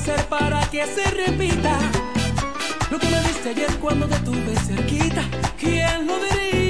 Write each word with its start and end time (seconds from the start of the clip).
hacer 0.00 0.24
para 0.28 0.60
que 0.70 0.86
se 0.86 1.04
repita? 1.10 1.78
Lo 2.90 2.98
que 2.98 3.06
me 3.08 3.20
diste 3.20 3.50
ayer 3.50 3.70
cuando 3.80 4.06
te 4.06 4.18
tuve 4.20 4.56
cerquita, 4.56 5.22
¿quién 5.58 6.06
lo 6.06 6.14
diría? 6.18 6.69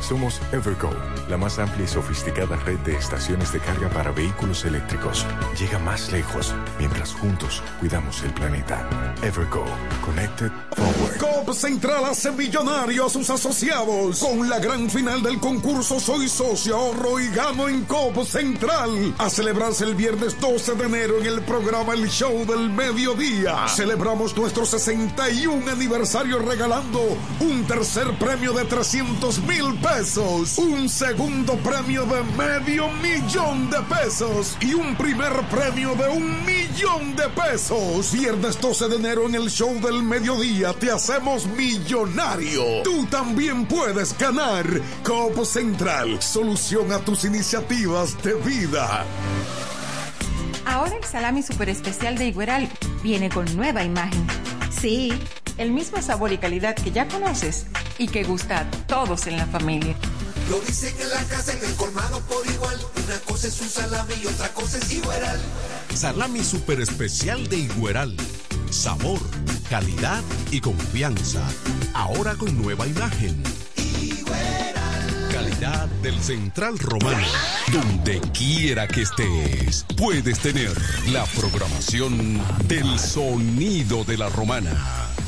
Somos 0.00 0.40
Evergo, 0.52 0.90
la 1.28 1.36
más 1.36 1.58
amplia 1.58 1.84
y 1.84 1.88
sofisticada 1.88 2.56
red 2.56 2.78
de 2.80 2.96
estaciones 2.96 3.52
de 3.52 3.60
carga 3.60 3.88
para 3.90 4.10
vehículos 4.10 4.64
eléctricos. 4.64 5.26
Llega 5.58 5.78
más 5.78 6.10
lejos 6.10 6.54
mientras 6.78 7.12
juntos 7.12 7.62
cuidamos 7.78 8.22
el 8.22 8.32
planeta. 8.32 8.88
Evergo, 9.22 9.64
Connected 10.04 10.50
Forward. 10.74 11.18
COP 11.18 11.54
Central 11.54 12.04
hace 12.06 12.32
millonario 12.32 13.06
a 13.06 13.10
sus 13.10 13.28
asociados 13.28 14.20
con 14.20 14.48
la 14.48 14.58
gran 14.58 14.88
final 14.88 15.22
del 15.22 15.38
concurso 15.38 16.00
Soy 16.00 16.28
Socio 16.28 16.76
Ahorro 16.76 17.20
y 17.20 17.28
Gano 17.28 17.68
en 17.68 17.84
COP 17.84 18.24
Central. 18.24 19.14
A 19.18 19.28
celebrarse 19.28 19.84
el 19.84 19.94
viernes 19.94 20.40
12 20.40 20.74
de 20.74 20.84
enero 20.84 21.18
en 21.18 21.26
el 21.26 21.42
programa 21.42 21.94
El 21.94 22.08
Show 22.08 22.46
del 22.46 22.70
Mediodía. 22.70 23.68
Celebramos 23.68 24.36
nuestro 24.36 24.64
61 24.64 25.70
aniversario 25.70 26.38
regalando 26.38 27.00
un 27.40 27.64
tercer 27.64 28.18
premio 28.18 28.52
de 28.52 28.64
300 28.64 29.38
mil 29.40 29.74
pesos, 29.74 29.89
un 30.58 30.88
segundo 30.88 31.56
premio 31.56 32.06
de 32.06 32.22
medio 32.38 32.88
millón 33.02 33.68
de 33.70 33.78
pesos 33.82 34.56
y 34.60 34.72
un 34.72 34.94
primer 34.94 35.32
premio 35.50 35.96
de 35.96 36.08
un 36.08 36.46
millón 36.46 37.16
de 37.16 37.28
pesos. 37.30 38.12
Viernes 38.12 38.60
12 38.60 38.88
de 38.88 38.96
enero 38.96 39.26
en 39.26 39.34
el 39.34 39.50
Show 39.50 39.80
del 39.80 40.04
Mediodía 40.04 40.72
te 40.74 40.92
hacemos 40.92 41.44
millonario. 41.46 42.82
Tú 42.84 43.04
también 43.06 43.66
puedes 43.66 44.16
ganar. 44.16 44.64
Copo 45.02 45.44
Central, 45.44 46.22
solución 46.22 46.92
a 46.92 47.00
tus 47.00 47.24
iniciativas 47.24 48.22
de 48.22 48.34
vida. 48.34 49.04
Ahora 50.66 50.94
el 50.96 51.04
salami 51.04 51.42
super 51.42 51.68
especial 51.68 52.16
de 52.16 52.28
Igueral 52.28 52.68
viene 53.02 53.28
con 53.28 53.44
nueva 53.56 53.82
imagen. 53.82 54.24
Sí, 54.70 55.12
el 55.60 55.72
mismo 55.72 56.00
sabor 56.00 56.32
y 56.32 56.38
calidad 56.38 56.74
que 56.74 56.90
ya 56.90 57.06
conoces 57.06 57.66
y 57.98 58.08
que 58.08 58.24
gusta 58.24 58.60
a 58.60 58.70
todos 58.86 59.26
en 59.26 59.36
la 59.36 59.44
familia. 59.44 59.94
Lo 60.48 60.58
dicen 60.60 60.94
en 60.98 61.10
la 61.10 61.22
casa, 61.24 61.52
en 61.52 61.62
el 61.62 61.74
colmado 61.76 62.18
por 62.22 62.46
igual. 62.46 62.80
Una 63.04 63.18
cosa 63.20 63.48
es 63.48 63.60
un 63.60 63.68
salami 63.68 64.14
y 64.22 64.26
otra 64.26 64.48
cosa 64.54 64.78
es 64.78 64.90
Igueral. 64.90 65.38
Salami 65.94 66.42
super 66.42 66.80
especial 66.80 67.46
de 67.48 67.58
Igueral. 67.58 68.16
Sabor, 68.70 69.20
calidad 69.68 70.22
y 70.50 70.62
confianza. 70.62 71.46
Ahora 71.92 72.34
con 72.36 72.60
nueva 72.60 72.86
imagen. 72.86 73.42
Calidad 75.30 75.88
del 76.02 76.18
Central 76.20 76.78
Romano. 76.78 77.26
Donde 77.70 78.18
quiera 78.32 78.88
que 78.88 79.02
estés, 79.02 79.84
puedes 79.94 80.38
tener 80.38 80.72
la 81.08 81.26
programación 81.26 82.40
del 82.66 82.98
sonido 82.98 84.04
de 84.04 84.16
la 84.16 84.30
romana. 84.30 85.09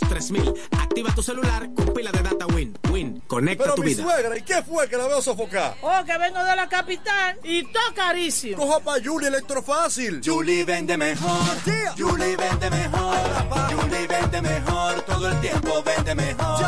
3000. 0.00 0.52
Activa 0.78 1.14
tu 1.14 1.22
celular 1.22 1.68
con 1.74 1.92
pila 1.94 2.10
de 2.12 2.22
data 2.22 2.46
Win. 2.46 2.76
Win, 2.90 3.22
conecta 3.26 3.64
Pero 3.64 3.74
tu 3.76 3.82
mi 3.82 3.88
vida. 3.94 4.02
suegra, 4.02 4.36
¿y 4.38 4.42
qué 4.42 4.62
fue 4.62 4.88
que 4.88 4.96
la 4.96 5.06
veo 5.08 5.20
sofocar? 5.22 5.76
Oh, 5.82 6.04
que 6.04 6.16
vengo 6.18 6.42
de 6.44 6.56
la 6.56 6.68
capital 6.68 7.38
y 7.44 7.62
todo 7.64 7.94
carísimo. 7.94 8.56
Coja 8.56 8.80
pa' 8.80 8.96
Julie 9.04 9.28
Electrofácil. 9.28 10.20
Julie 10.24 10.64
vende 10.64 10.96
mejor. 10.96 11.38
Julie 11.96 12.36
vende 12.36 12.70
mejor. 12.70 13.16
Julie 13.70 14.06
vende 14.06 14.42
mejor. 14.42 15.02
Todo 15.02 15.28
el 15.28 15.40
tiempo 15.40 15.82
vende 15.82 16.14
mejor. 16.14 16.64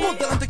Ponte 0.00 0.24
delante 0.24 0.48
con 0.48 0.49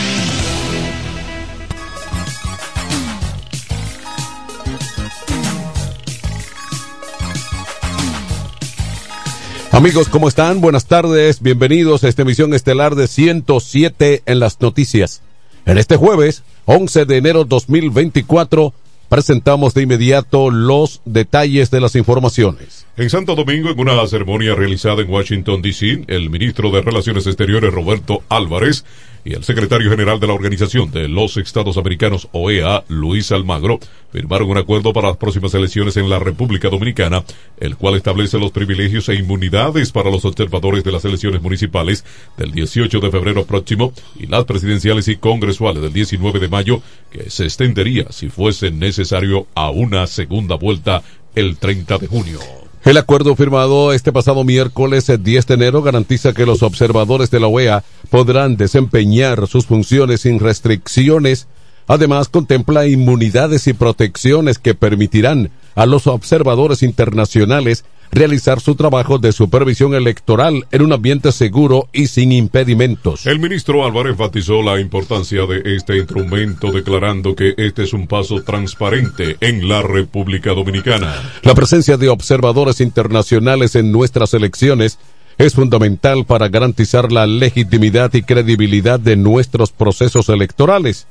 Amigos, 9.81 10.09
¿cómo 10.09 10.27
están? 10.27 10.61
Buenas 10.61 10.85
tardes, 10.85 11.41
bienvenidos 11.41 12.03
a 12.03 12.07
esta 12.07 12.21
emisión 12.21 12.53
estelar 12.53 12.93
de 12.93 13.07
107 13.07 14.21
en 14.27 14.39
las 14.39 14.61
noticias. 14.61 15.23
En 15.65 15.79
este 15.79 15.95
jueves, 15.95 16.43
11 16.65 17.05
de 17.05 17.17
enero 17.17 17.45
2024, 17.45 18.75
presentamos 19.09 19.73
de 19.73 19.81
inmediato 19.81 20.51
los 20.51 21.01
detalles 21.05 21.71
de 21.71 21.81
las 21.81 21.95
informaciones. 21.95 22.85
En 22.95 23.09
Santo 23.09 23.33
Domingo, 23.33 23.71
en 23.71 23.79
una 23.79 24.05
ceremonia 24.05 24.53
realizada 24.53 25.01
en 25.01 25.09
Washington, 25.09 25.63
D.C., 25.63 26.03
el 26.05 26.29
ministro 26.29 26.69
de 26.69 26.83
Relaciones 26.83 27.25
Exteriores, 27.25 27.73
Roberto 27.73 28.21
Álvarez, 28.29 28.85
y 29.23 29.33
el 29.33 29.43
secretario 29.43 29.89
general 29.89 30.19
de 30.19 30.27
la 30.27 30.33
Organización 30.33 30.91
de 30.91 31.07
los 31.07 31.37
Estados 31.37 31.77
Americanos, 31.77 32.27
OEA, 32.31 32.83
Luis 32.87 33.31
Almagro, 33.31 33.79
firmaron 34.11 34.49
un 34.49 34.57
acuerdo 34.57 34.93
para 34.93 35.09
las 35.09 35.17
próximas 35.17 35.53
elecciones 35.53 35.97
en 35.97 36.09
la 36.09 36.19
República 36.19 36.69
Dominicana, 36.69 37.23
el 37.59 37.77
cual 37.77 37.95
establece 37.95 38.39
los 38.39 38.51
privilegios 38.51 39.09
e 39.09 39.15
inmunidades 39.15 39.91
para 39.91 40.11
los 40.11 40.25
observadores 40.25 40.83
de 40.83 40.91
las 40.91 41.05
elecciones 41.05 41.41
municipales 41.41 42.03
del 42.37 42.51
18 42.51 42.99
de 42.99 43.11
febrero 43.11 43.45
próximo 43.45 43.93
y 44.19 44.27
las 44.27 44.45
presidenciales 44.45 45.07
y 45.07 45.17
congresuales 45.17 45.81
del 45.81 45.93
19 45.93 46.39
de 46.39 46.49
mayo, 46.49 46.81
que 47.11 47.29
se 47.29 47.45
extendería, 47.45 48.11
si 48.11 48.29
fuese 48.29 48.71
necesario, 48.71 49.47
a 49.55 49.69
una 49.69 50.07
segunda 50.07 50.55
vuelta 50.55 51.03
el 51.35 51.57
30 51.57 51.97
de 51.97 52.07
junio. 52.07 52.60
El 52.83 52.97
acuerdo 52.97 53.35
firmado 53.35 53.93
este 53.93 54.11
pasado 54.11 54.43
miércoles 54.43 55.05
10 55.05 55.45
de 55.45 55.53
enero 55.53 55.83
garantiza 55.83 56.33
que 56.33 56.47
los 56.47 56.63
observadores 56.63 57.29
de 57.29 57.39
la 57.39 57.45
OEA 57.45 57.83
podrán 58.09 58.57
desempeñar 58.57 59.47
sus 59.47 59.67
funciones 59.67 60.21
sin 60.21 60.39
restricciones. 60.39 61.47
Además, 61.85 62.27
contempla 62.27 62.87
inmunidades 62.87 63.67
y 63.67 63.73
protecciones 63.73 64.57
que 64.57 64.73
permitirán 64.73 65.51
a 65.75 65.85
los 65.85 66.07
observadores 66.07 66.81
internacionales 66.81 67.85
realizar 68.11 68.59
su 68.59 68.75
trabajo 68.75 69.17
de 69.17 69.31
supervisión 69.31 69.93
electoral 69.93 70.65
en 70.71 70.81
un 70.81 70.93
ambiente 70.93 71.31
seguro 71.31 71.87
y 71.93 72.07
sin 72.07 72.31
impedimentos. 72.31 73.25
El 73.25 73.39
ministro 73.39 73.85
Álvarez 73.85 74.11
enfatizó 74.11 74.61
la 74.61 74.79
importancia 74.79 75.45
de 75.45 75.75
este 75.75 75.97
instrumento 75.97 76.71
declarando 76.71 77.35
que 77.35 77.53
este 77.57 77.83
es 77.83 77.93
un 77.93 78.07
paso 78.07 78.43
transparente 78.43 79.37
en 79.39 79.67
la 79.67 79.81
República 79.81 80.51
Dominicana. 80.53 81.13
La 81.43 81.55
presencia 81.55 81.97
de 81.97 82.09
observadores 82.09 82.81
internacionales 82.81 83.75
en 83.75 83.91
nuestras 83.91 84.33
elecciones 84.33 84.99
es 85.37 85.55
fundamental 85.55 86.25
para 86.25 86.49
garantizar 86.49 87.11
la 87.11 87.25
legitimidad 87.25 88.13
y 88.13 88.23
credibilidad 88.23 88.99
de 88.99 89.15
nuestros 89.15 89.71
procesos 89.71 90.29
electorales. 90.29 91.07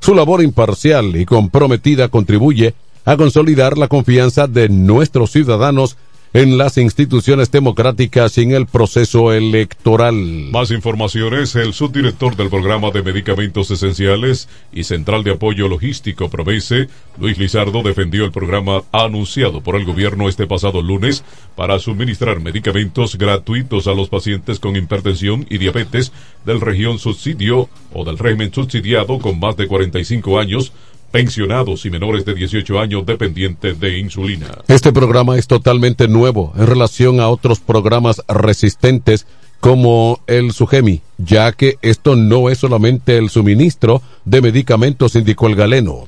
Su 0.00 0.14
labor 0.14 0.42
imparcial 0.42 1.16
y 1.16 1.24
comprometida 1.24 2.08
contribuye 2.08 2.74
a 3.06 3.16
consolidar 3.16 3.78
la 3.78 3.88
confianza 3.88 4.46
de 4.46 4.68
nuestros 4.68 5.30
ciudadanos 5.30 5.96
en 6.34 6.58
las 6.58 6.78
instituciones 6.78 7.52
democráticas 7.52 8.36
y 8.38 8.42
en 8.42 8.50
el 8.50 8.66
proceso 8.66 9.32
electoral. 9.32 10.16
Más 10.50 10.72
informaciones, 10.72 11.54
el 11.54 11.72
subdirector 11.72 12.34
del 12.34 12.50
programa 12.50 12.90
de 12.90 13.04
medicamentos 13.04 13.70
esenciales 13.70 14.48
y 14.72 14.82
central 14.82 15.22
de 15.22 15.30
apoyo 15.30 15.68
logístico 15.68 16.28
Provese, 16.28 16.88
Luis 17.20 17.38
Lizardo, 17.38 17.84
defendió 17.84 18.24
el 18.24 18.32
programa 18.32 18.82
anunciado 18.90 19.60
por 19.60 19.76
el 19.76 19.84
gobierno 19.84 20.28
este 20.28 20.48
pasado 20.48 20.82
lunes 20.82 21.22
para 21.54 21.78
suministrar 21.78 22.40
medicamentos 22.40 23.16
gratuitos 23.16 23.86
a 23.86 23.94
los 23.94 24.08
pacientes 24.08 24.58
con 24.58 24.74
hipertensión 24.74 25.46
y 25.48 25.58
diabetes 25.58 26.12
del 26.44 26.60
región 26.60 26.98
subsidio 26.98 27.68
o 27.92 28.04
del 28.04 28.18
régimen 28.18 28.52
subsidiado 28.52 29.20
con 29.20 29.38
más 29.38 29.56
de 29.56 29.68
45 29.68 30.40
años 30.40 30.72
pensionados 31.14 31.86
y 31.86 31.90
menores 31.90 32.24
de 32.24 32.34
18 32.34 32.80
años 32.80 33.06
dependientes 33.06 33.78
de 33.78 34.00
insulina. 34.00 34.48
Este 34.66 34.92
programa 34.92 35.38
es 35.38 35.46
totalmente 35.46 36.08
nuevo 36.08 36.52
en 36.56 36.66
relación 36.66 37.20
a 37.20 37.28
otros 37.28 37.60
programas 37.60 38.20
resistentes 38.26 39.24
como 39.60 40.18
el 40.26 40.50
Sugemi, 40.50 41.02
ya 41.18 41.52
que 41.52 41.78
esto 41.82 42.16
no 42.16 42.50
es 42.50 42.58
solamente 42.58 43.16
el 43.16 43.30
suministro 43.30 44.02
de 44.24 44.42
medicamentos, 44.42 45.14
indicó 45.14 45.46
el 45.46 45.54
galeno. 45.54 46.06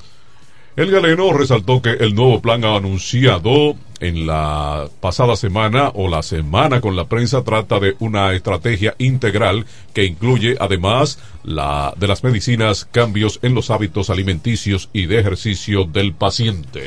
El 0.77 0.91
galeno 0.91 1.33
resaltó 1.33 1.81
que 1.81 1.93
el 1.93 2.15
nuevo 2.15 2.43
plan 2.43 2.63
anunciado 2.63 3.77
en 3.99 4.27
la 4.27 4.89
pasada 5.01 5.35
semana 5.35 5.91
o 5.95 6.07
la 6.07 6.23
semana 6.23 6.83
con 6.83 6.97
la 6.97 7.07
prensa 7.07 7.43
trata 7.45 7.81
de 7.81 7.97
una 7.99 8.35
estrategia 8.35 8.95
integral 8.99 9.65
que 9.95 10.05
incluye 10.05 10.55
además 10.61 11.19
la 11.45 11.95
de 11.97 12.07
las 12.07 12.23
medicinas, 12.23 12.85
cambios 12.85 13.39
en 13.41 13.55
los 13.55 13.71
hábitos 13.71 14.11
alimenticios 14.11 14.91
y 14.93 15.07
de 15.07 15.19
ejercicio 15.19 15.85
del 15.85 16.13
paciente. 16.13 16.85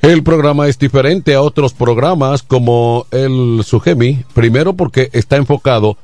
El 0.00 0.22
programa 0.22 0.68
es 0.68 0.78
diferente 0.78 1.34
a 1.34 1.42
otros 1.42 1.72
programas 1.72 2.44
como 2.44 3.06
el 3.10 3.62
Sugemi, 3.64 4.24
primero 4.32 4.74
porque 4.74 5.10
está 5.12 5.36
enfocado 5.36 5.96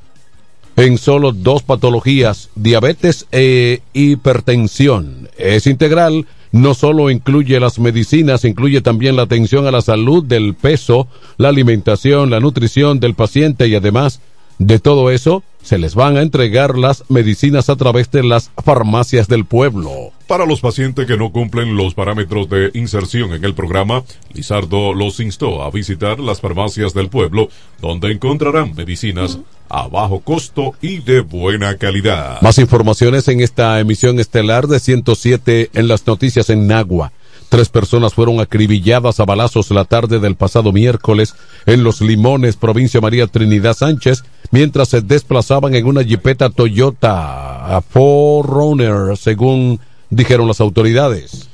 en 0.74 0.98
solo 0.98 1.30
dos 1.30 1.62
patologías, 1.62 2.50
diabetes 2.56 3.26
e 3.30 3.82
hipertensión. 3.92 5.28
Es 5.36 5.66
integral, 5.66 6.26
no 6.52 6.74
solo 6.74 7.10
incluye 7.10 7.60
las 7.60 7.78
medicinas, 7.78 8.44
incluye 8.44 8.80
también 8.80 9.16
la 9.16 9.22
atención 9.22 9.66
a 9.66 9.70
la 9.70 9.82
salud 9.82 10.24
del 10.24 10.54
peso, 10.54 11.08
la 11.36 11.48
alimentación, 11.48 12.30
la 12.30 12.40
nutrición 12.40 13.00
del 13.00 13.14
paciente 13.14 13.68
y 13.68 13.74
además 13.74 14.20
de 14.58 14.78
todo 14.78 15.10
eso, 15.10 15.42
se 15.62 15.78
les 15.78 15.94
van 15.94 16.16
a 16.16 16.22
entregar 16.22 16.78
las 16.78 17.04
medicinas 17.08 17.68
a 17.68 17.76
través 17.76 18.10
de 18.10 18.22
las 18.22 18.50
farmacias 18.64 19.28
del 19.28 19.44
pueblo. 19.44 20.12
Para 20.26 20.46
los 20.46 20.60
pacientes 20.60 21.06
que 21.06 21.16
no 21.16 21.30
cumplen 21.30 21.76
los 21.76 21.94
parámetros 21.94 22.48
de 22.48 22.70
inserción 22.74 23.32
en 23.32 23.44
el 23.44 23.54
programa, 23.54 24.02
Lizardo 24.32 24.94
los 24.94 25.20
instó 25.20 25.62
a 25.62 25.70
visitar 25.70 26.20
las 26.20 26.40
farmacias 26.40 26.94
del 26.94 27.08
pueblo, 27.08 27.48
donde 27.80 28.12
encontrarán 28.12 28.74
medicinas 28.74 29.38
a 29.68 29.88
bajo 29.88 30.20
costo 30.20 30.74
y 30.80 30.98
de 30.98 31.20
buena 31.20 31.76
calidad. 31.76 32.40
Más 32.40 32.58
informaciones 32.58 33.28
en 33.28 33.40
esta 33.40 33.78
emisión 33.80 34.18
estelar 34.18 34.66
de 34.66 34.80
107 34.80 35.70
en 35.74 35.88
las 35.88 36.06
noticias 36.06 36.50
en 36.50 36.66
Nagua. 36.66 37.12
Tres 37.48 37.70
personas 37.70 38.12
fueron 38.12 38.40
acribilladas 38.40 39.20
a 39.20 39.24
balazos 39.24 39.70
la 39.70 39.86
tarde 39.86 40.20
del 40.20 40.36
pasado 40.36 40.70
miércoles 40.72 41.34
en 41.64 41.82
Los 41.82 42.02
Limones, 42.02 42.56
provincia 42.56 43.00
María 43.00 43.26
Trinidad 43.26 43.74
Sánchez, 43.74 44.24
mientras 44.50 44.88
se 44.88 45.00
desplazaban 45.00 45.74
en 45.74 45.86
una 45.86 46.04
jipeta 46.04 46.50
Toyota 46.50 47.80
4Runner, 47.92 49.16
según 49.16 49.80
dijeron 50.10 50.48
las 50.48 50.60
autoridades. 50.60 51.48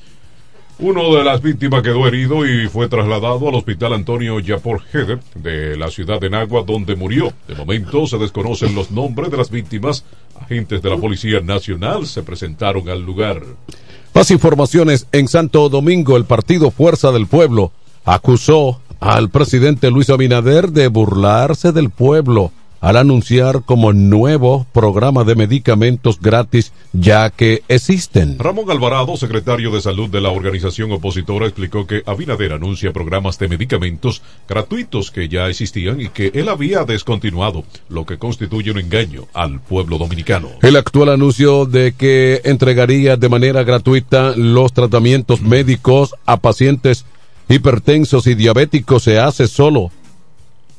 Uno 0.80 1.14
de 1.14 1.22
las 1.22 1.40
víctimas 1.40 1.82
quedó 1.82 2.06
herido 2.08 2.44
y 2.44 2.66
fue 2.68 2.88
trasladado 2.88 3.48
al 3.48 3.54
hospital 3.54 3.92
Antonio 3.92 4.40
Yapor 4.40 4.82
Heder 4.92 5.20
de 5.36 5.76
la 5.76 5.88
ciudad 5.88 6.20
de 6.20 6.30
Nagua, 6.30 6.64
donde 6.64 6.96
murió. 6.96 7.32
De 7.46 7.54
momento 7.54 8.08
se 8.08 8.18
desconocen 8.18 8.74
los 8.74 8.90
nombres 8.90 9.30
de 9.30 9.36
las 9.36 9.50
víctimas. 9.50 10.04
Agentes 10.40 10.82
de 10.82 10.90
la 10.90 10.96
Policía 10.96 11.40
Nacional 11.40 12.06
se 12.06 12.24
presentaron 12.24 12.88
al 12.88 13.02
lugar. 13.02 13.40
Más 14.14 14.32
informaciones 14.32 15.06
en 15.12 15.28
Santo 15.28 15.68
Domingo, 15.68 16.16
el 16.16 16.24
partido 16.24 16.72
Fuerza 16.72 17.12
del 17.12 17.28
Pueblo 17.28 17.70
acusó 18.04 18.80
al 18.98 19.30
presidente 19.30 19.92
Luis 19.92 20.10
Abinader 20.10 20.70
de 20.70 20.88
burlarse 20.88 21.70
del 21.70 21.90
pueblo 21.90 22.50
al 22.84 22.98
anunciar 22.98 23.62
como 23.64 23.94
nuevo 23.94 24.66
programa 24.72 25.24
de 25.24 25.34
medicamentos 25.34 26.20
gratis 26.20 26.70
ya 26.92 27.30
que 27.30 27.62
existen. 27.66 28.38
Ramón 28.38 28.70
Alvarado, 28.70 29.16
secretario 29.16 29.70
de 29.70 29.80
salud 29.80 30.10
de 30.10 30.20
la 30.20 30.28
organización 30.28 30.92
opositora, 30.92 31.46
explicó 31.46 31.86
que 31.86 32.02
Abinader 32.04 32.52
anuncia 32.52 32.92
programas 32.92 33.38
de 33.38 33.48
medicamentos 33.48 34.20
gratuitos 34.46 35.10
que 35.10 35.30
ya 35.30 35.48
existían 35.48 35.98
y 36.02 36.10
que 36.10 36.30
él 36.34 36.50
había 36.50 36.84
descontinuado, 36.84 37.64
lo 37.88 38.04
que 38.04 38.18
constituye 38.18 38.70
un 38.70 38.80
engaño 38.80 39.28
al 39.32 39.60
pueblo 39.60 39.96
dominicano. 39.96 40.50
El 40.60 40.76
actual 40.76 41.08
anuncio 41.08 41.64
de 41.64 41.92
que 41.92 42.42
entregaría 42.44 43.16
de 43.16 43.30
manera 43.30 43.64
gratuita 43.64 44.36
los 44.36 44.74
tratamientos 44.74 45.40
médicos 45.40 46.14
a 46.26 46.36
pacientes 46.36 47.06
hipertensos 47.48 48.26
y 48.26 48.34
diabéticos 48.34 49.04
se 49.04 49.18
hace 49.18 49.48
solo 49.48 49.90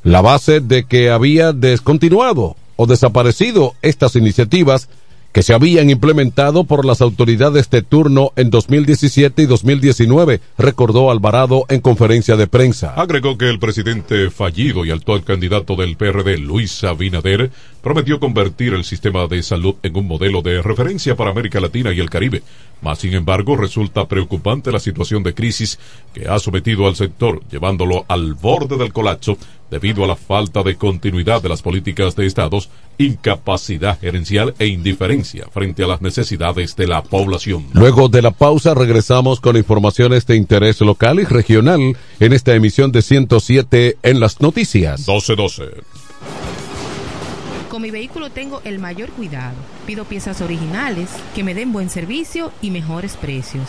la 0.06 0.20
base 0.20 0.60
de 0.60 0.84
que 0.84 1.10
había 1.10 1.52
descontinuado 1.52 2.54
o 2.76 2.86
desaparecido 2.86 3.74
estas 3.82 4.14
iniciativas 4.14 4.88
que 5.32 5.42
se 5.42 5.52
habían 5.52 5.90
implementado 5.90 6.62
por 6.62 6.84
las 6.84 7.00
autoridades 7.00 7.68
de 7.70 7.82
turno 7.82 8.30
en 8.36 8.48
2017 8.50 9.42
y 9.42 9.46
2019, 9.46 10.40
recordó 10.56 11.10
Alvarado 11.10 11.64
en 11.68 11.80
conferencia 11.80 12.36
de 12.36 12.46
prensa. 12.46 12.94
Agregó 12.94 13.36
que 13.36 13.50
el 13.50 13.58
presidente 13.58 14.30
fallido 14.30 14.84
y 14.84 14.92
actual 14.92 15.24
candidato 15.24 15.74
del 15.74 15.96
PRD, 15.96 16.38
Luis 16.38 16.84
Abinader, 16.84 17.50
prometió 17.86 18.18
convertir 18.18 18.74
el 18.74 18.82
sistema 18.82 19.28
de 19.28 19.44
salud 19.44 19.76
en 19.84 19.96
un 19.96 20.08
modelo 20.08 20.42
de 20.42 20.60
referencia 20.60 21.14
para 21.14 21.30
América 21.30 21.60
Latina 21.60 21.92
y 21.92 22.00
el 22.00 22.10
Caribe. 22.10 22.42
Mas, 22.82 22.98
sin 22.98 23.14
embargo, 23.14 23.56
resulta 23.56 24.08
preocupante 24.08 24.72
la 24.72 24.80
situación 24.80 25.22
de 25.22 25.34
crisis 25.34 25.78
que 26.12 26.26
ha 26.26 26.40
sometido 26.40 26.88
al 26.88 26.96
sector, 26.96 27.42
llevándolo 27.48 28.04
al 28.08 28.34
borde 28.34 28.76
del 28.76 28.92
colapso 28.92 29.38
debido 29.70 30.02
a 30.02 30.08
la 30.08 30.16
falta 30.16 30.64
de 30.64 30.74
continuidad 30.74 31.40
de 31.40 31.48
las 31.48 31.62
políticas 31.62 32.16
de 32.16 32.26
estados, 32.26 32.70
incapacidad 32.98 34.00
gerencial 34.00 34.52
e 34.58 34.66
indiferencia 34.66 35.46
frente 35.52 35.84
a 35.84 35.86
las 35.86 36.02
necesidades 36.02 36.74
de 36.74 36.88
la 36.88 37.04
población. 37.04 37.66
Luego 37.72 38.08
de 38.08 38.20
la 38.20 38.32
pausa 38.32 38.74
regresamos 38.74 39.38
con 39.38 39.56
informaciones 39.56 40.26
de 40.26 40.34
interés 40.34 40.80
local 40.80 41.20
y 41.20 41.24
regional 41.24 41.96
en 42.18 42.32
esta 42.32 42.52
emisión 42.52 42.90
de 42.90 43.02
107 43.02 43.98
en 44.02 44.18
las 44.18 44.40
noticias. 44.40 45.06
1212. 45.06 46.55
Con 47.76 47.82
mi 47.82 47.90
vehículo 47.90 48.30
tengo 48.30 48.62
el 48.64 48.78
mayor 48.78 49.10
cuidado. 49.10 49.54
Pido 49.86 50.06
piezas 50.06 50.40
originales 50.40 51.10
que 51.34 51.44
me 51.44 51.54
den 51.54 51.74
buen 51.74 51.90
servicio 51.90 52.50
y 52.62 52.70
mejores 52.70 53.18
precios. 53.18 53.68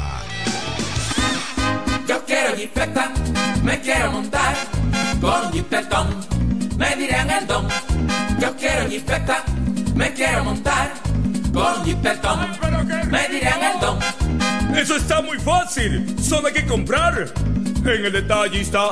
Yo 2.07 2.23
quiero 2.25 2.55
jipeta, 2.55 3.11
me 3.63 3.79
quiero 3.81 4.11
montar 4.11 4.55
con 5.19 5.51
jipetón, 5.51 6.07
me 6.77 6.95
dirán 6.95 7.29
el 7.29 7.47
don. 7.47 7.67
Yo 8.39 8.55
quiero 8.57 8.89
jipeta, 8.89 9.43
me 9.95 10.13
quiero 10.13 10.43
montar 10.43 10.93
con 11.53 11.85
jipetón, 11.85 12.39
me 13.09 13.27
dirán 13.29 13.63
el 13.63 13.79
don. 13.79 13.99
Eso 14.75 14.95
está 14.95 15.21
muy 15.21 15.37
fácil. 15.39 16.15
Solo 16.21 16.47
hay 16.47 16.53
que 16.53 16.65
comprar. 16.65 17.31
En 17.83 18.05
el 18.05 18.11
detallista 18.11 18.91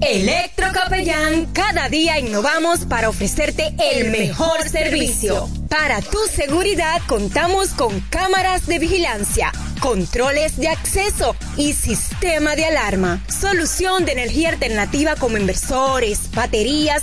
Electrocapellán, 0.00 1.46
cada 1.52 1.88
día 1.88 2.18
innovamos 2.18 2.80
para 2.86 3.08
ofrecerte 3.08 3.72
el 3.78 4.10
mejor 4.10 4.68
servicio. 4.68 5.48
Para 5.68 6.02
tu 6.02 6.18
seguridad 6.28 7.00
contamos 7.06 7.68
con 7.68 8.00
cámaras 8.10 8.66
de 8.66 8.80
vigilancia, 8.80 9.52
controles 9.82 10.56
de 10.58 10.68
acceso 10.68 11.34
y 11.56 11.72
sistema 11.72 12.54
de 12.54 12.66
alarma. 12.66 13.20
Solución 13.28 14.04
de 14.04 14.12
energía 14.12 14.50
alternativa 14.50 15.16
como 15.16 15.36
inversores, 15.36 16.30
baterías, 16.32 17.02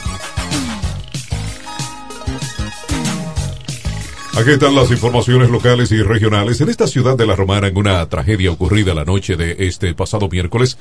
Aquí 4.33 4.51
están 4.51 4.73
las 4.75 4.89
informaciones 4.89 5.49
locales 5.49 5.91
y 5.91 6.01
regionales. 6.01 6.61
En 6.61 6.69
esta 6.69 6.87
ciudad 6.87 7.17
de 7.17 7.27
La 7.27 7.35
Romana, 7.35 7.67
en 7.67 7.77
una 7.77 8.07
tragedia 8.07 8.49
ocurrida 8.49 8.93
la 8.93 9.03
noche 9.03 9.35
de 9.35 9.57
este 9.59 9.93
pasado 9.93 10.29
miércoles, 10.29 10.77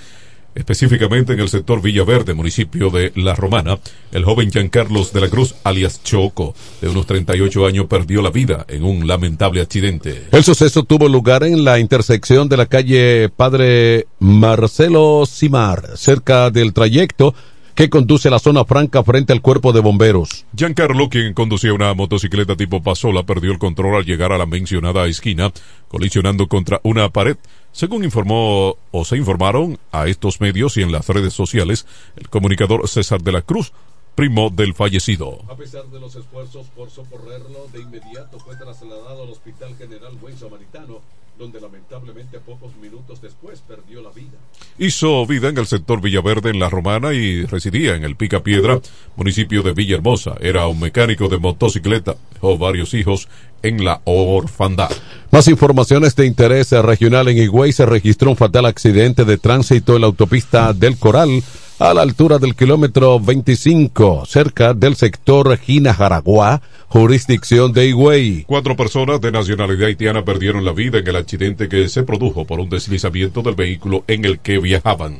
específicamente 0.54 1.32
en 1.32 1.40
el 1.40 1.48
sector 1.48 1.82
Villaverde, 1.82 2.32
municipio 2.32 2.90
de 2.90 3.12
La 3.16 3.34
Romana, 3.34 3.80
el 4.12 4.24
joven 4.24 4.52
Giancarlos 4.52 5.12
de 5.12 5.20
la 5.20 5.28
Cruz, 5.28 5.56
alias 5.64 6.00
Choco, 6.04 6.54
de 6.80 6.88
unos 6.88 7.06
38 7.06 7.66
años, 7.66 7.86
perdió 7.86 8.22
la 8.22 8.30
vida 8.30 8.64
en 8.68 8.84
un 8.84 9.08
lamentable 9.08 9.60
accidente. 9.60 10.26
El 10.30 10.44
suceso 10.44 10.84
tuvo 10.84 11.08
lugar 11.08 11.42
en 11.42 11.64
la 11.64 11.80
intersección 11.80 12.48
de 12.48 12.56
la 12.56 12.66
calle 12.66 13.30
Padre 13.30 14.06
Marcelo 14.20 15.24
Simar, 15.26 15.96
cerca 15.96 16.50
del 16.50 16.72
trayecto 16.72 17.34
que 17.74 17.90
conduce 17.90 18.28
a 18.28 18.30
la 18.30 18.38
zona 18.38 18.64
franca 18.64 19.02
frente 19.02 19.32
al 19.32 19.42
cuerpo 19.42 19.72
de 19.72 19.80
bomberos. 19.80 20.44
Giancarlo, 20.56 21.08
quien 21.08 21.34
conducía 21.34 21.72
una 21.72 21.94
motocicleta 21.94 22.56
tipo 22.56 22.82
pasola, 22.82 23.24
perdió 23.24 23.52
el 23.52 23.58
control 23.58 23.96
al 23.96 24.04
llegar 24.04 24.32
a 24.32 24.38
la 24.38 24.46
mencionada 24.46 25.06
esquina, 25.06 25.52
colisionando 25.88 26.48
contra 26.48 26.80
una 26.82 27.08
pared. 27.08 27.36
Según 27.72 28.04
informó 28.04 28.76
o 28.90 29.04
se 29.04 29.16
informaron 29.16 29.78
a 29.92 30.08
estos 30.08 30.40
medios 30.40 30.76
y 30.76 30.82
en 30.82 30.92
las 30.92 31.08
redes 31.08 31.32
sociales, 31.32 31.86
el 32.16 32.28
comunicador 32.28 32.88
César 32.88 33.22
de 33.22 33.32
la 33.32 33.42
Cruz, 33.42 33.72
primo 34.14 34.50
del 34.50 34.74
fallecido. 34.74 35.38
A 35.48 35.56
pesar 35.56 35.86
de 35.86 36.00
los 36.00 36.14
esfuerzos 36.16 36.66
por 36.76 36.90
socorrerlo, 36.90 37.68
de 37.72 37.80
inmediato 37.80 38.38
fue 38.38 38.56
trasladado 38.56 39.22
al 39.22 39.30
Hospital 39.30 39.74
General 39.78 40.12
Buen 40.20 40.36
Samaritano, 40.36 41.00
donde 41.40 41.58
lamentablemente 41.58 42.38
pocos 42.38 42.76
minutos 42.76 43.22
después 43.22 43.62
perdió 43.66 44.02
la 44.02 44.10
vida. 44.10 44.36
Hizo 44.78 45.26
vida 45.26 45.48
en 45.48 45.56
el 45.56 45.66
sector 45.66 46.02
Villaverde 46.02 46.50
en 46.50 46.58
La 46.58 46.68
Romana 46.68 47.14
y 47.14 47.46
residía 47.46 47.96
en 47.96 48.04
el 48.04 48.14
Pica 48.14 48.42
Piedra, 48.42 48.78
municipio 49.16 49.62
de 49.62 49.72
Villahermosa. 49.72 50.34
Era 50.38 50.66
un 50.66 50.78
mecánico 50.78 51.28
de 51.28 51.38
motocicleta, 51.38 52.16
dejó 52.34 52.58
varios 52.58 52.92
hijos 52.92 53.26
en 53.62 53.82
la 53.82 54.02
orfandad. 54.04 54.90
Más 55.30 55.48
informaciones 55.48 56.14
de 56.14 56.26
interés 56.26 56.72
regional 56.72 57.28
en 57.28 57.38
Higüey 57.38 57.72
se 57.72 57.86
registró 57.86 58.30
un 58.30 58.36
fatal 58.36 58.66
accidente 58.66 59.24
de 59.24 59.38
tránsito 59.38 59.94
en 59.94 60.02
la 60.02 60.08
autopista 60.08 60.74
del 60.74 60.98
Coral 60.98 61.42
a 61.80 61.94
la 61.94 62.02
altura 62.02 62.38
del 62.38 62.54
kilómetro 62.54 63.18
25, 63.18 64.26
cerca 64.26 64.74
del 64.74 64.96
sector 64.96 65.56
Gina 65.56 65.94
Jaraguá, 65.94 66.60
jurisdicción 66.88 67.72
de 67.72 67.88
Higüey. 67.88 68.44
Cuatro 68.46 68.76
personas 68.76 69.18
de 69.22 69.32
nacionalidad 69.32 69.88
haitiana 69.88 70.22
perdieron 70.22 70.62
la 70.62 70.72
vida 70.72 70.98
en 70.98 71.08
el 71.08 71.16
accidente 71.16 71.70
que 71.70 71.88
se 71.88 72.02
produjo 72.02 72.44
por 72.44 72.60
un 72.60 72.68
deslizamiento 72.68 73.40
del 73.40 73.54
vehículo 73.54 74.04
en 74.08 74.26
el 74.26 74.40
que 74.40 74.58
viajaban. 74.58 75.16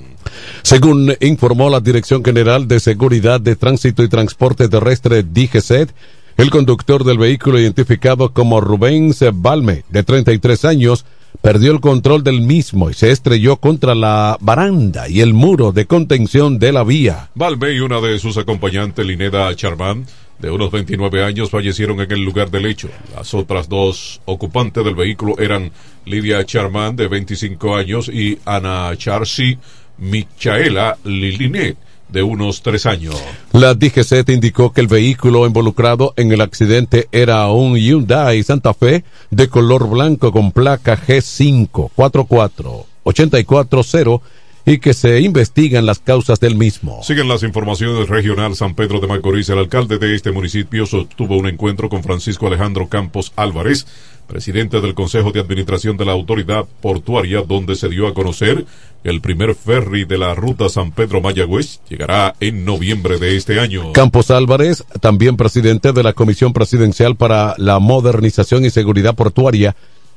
Según 0.61 1.15
informó 1.23 1.71
la 1.71 1.81
Dirección 1.81 2.23
General 2.23 2.69
de 2.69 2.79
Seguridad 2.79 3.41
de 3.41 3.57
Tránsito 3.57 4.03
y 4.03 4.11
Transporte 4.11 4.69
Terrestre, 4.69 5.23
DGCET, 5.23 5.95
el 6.37 6.51
conductor 6.51 7.05
del 7.05 7.17
vehículo 7.17 7.59
identificado 7.59 8.35
como 8.35 8.61
Rubén 8.61 9.15
Balme, 9.33 9.85
de 9.89 10.03
33 10.03 10.67
años, 10.67 11.07
perdió 11.41 11.73
el 11.73 11.81
control 11.81 12.23
del 12.23 12.41
mismo 12.41 12.91
y 12.91 12.95
se 12.95 13.11
estrelló 13.11 13.57
contra 13.57 13.95
la 13.95 14.37
baranda 14.41 15.09
y 15.09 15.21
el 15.21 15.35
muro 15.35 15.73
de 15.73 15.87
contención 15.87 16.59
de 16.59 16.73
la 16.73 16.85
vía. 16.85 17.31
Balme 17.35 17.73
y 17.73 17.81
una 17.81 18.01
de 18.01 18.19
sus 18.19 18.37
acompañantes, 18.37 19.05
Lineda 19.05 19.55
Charmán, 19.55 20.07
de 20.39 20.51
unos 20.51 20.71
29 20.71 21.25
años, 21.25 21.51
fallecieron 21.51 22.01
en 22.01 22.11
el 22.11 22.25
lugar 22.25 22.51
del 22.51 22.67
hecho. 22.67 22.89
Las 23.15 23.35
otras 23.35 23.69
dos 23.69 24.21
ocupantes 24.25 24.85
del 24.85 24.95
vehículo 24.95 25.39
eran 25.39 25.71
Lidia 26.05 26.45
Charmán, 26.45 26.97
de 26.97 27.09
25 27.09 27.77
años, 27.77 28.09
y 28.09 28.39
Ana 28.45 28.93
Charsi 28.97 29.59
Michaela 29.99 30.97
Lilinet 31.05 31.77
de 32.13 32.23
unos 32.23 32.63
tres 32.63 32.87
años. 32.87 33.21
La 33.53 33.75
DGC 33.75 34.29
indicó 34.29 34.73
que 34.73 34.81
el 34.81 34.87
vehículo 34.87 35.47
involucrado 35.47 36.15
en 36.17 36.33
el 36.33 36.41
accidente 36.41 37.09
era 37.13 37.49
un 37.49 37.77
Hyundai 37.77 38.43
Santa 38.43 38.73
Fe 38.75 39.05
de 39.31 39.49
color 39.49 39.89
blanco 39.89 40.33
con 40.33 40.53
placa 40.53 40.97
G5 40.97 41.91
44840 41.95 44.40
y 44.67 44.79
que 44.79 44.95
se 44.95 45.21
investigan 45.21 45.87
las 45.87 45.99
causas 45.99 46.41
del 46.41 46.57
mismo. 46.57 47.03
Siguen 47.03 47.29
las 47.29 47.43
informaciones 47.43 48.09
regional 48.09 48.55
San 48.55 48.75
Pedro 48.75 49.01
de 49.01 49.07
Macorís. 49.07 49.49
El 49.49 49.59
alcalde 49.59 49.99
de 49.99 50.15
este 50.15 50.33
municipio 50.33 50.87
sostuvo 50.87 51.37
un 51.37 51.47
encuentro 51.47 51.89
con 51.89 52.03
Francisco 52.03 52.47
Alejandro 52.47 52.89
Campos 52.89 53.33
Álvarez, 53.37 53.87
presidente 54.27 54.81
del 54.81 54.95
Consejo 54.95 55.33
de 55.33 55.41
Administración 55.41 55.97
de 55.97 56.05
la 56.05 56.13
Autoridad 56.13 56.65
Portuaria, 56.81 57.43
donde 57.43 57.75
se 57.75 57.89
dio 57.89 58.07
a 58.07 58.15
conocer 58.15 58.65
que 59.03 59.11
el 59.11 59.21
primer 59.21 59.55
ferry 59.55 60.05
de 60.05 60.19
la 60.19 60.35
ruta 60.35 60.69
San 60.69 60.93
Pedro 60.93 61.21
Mayagüez 61.21 61.81
llegará 61.89 62.35
en 62.39 62.65
noviembre 62.65 63.19
de 63.19 63.37
este 63.37 63.59
año. 63.59 63.93
Campos 63.93 64.31
Álvarez, 64.31 64.85
también 65.01 65.37
presidente 65.37 65.93
de 65.93 66.03
la 66.03 66.13
Comisión 66.13 66.53
Presidencial 66.53 67.17
para 67.17 67.55
la 67.59 67.79
Modernización 67.79 68.65
y 68.65 68.71
Seguridad 68.71 69.15
Portuaria, 69.15 69.75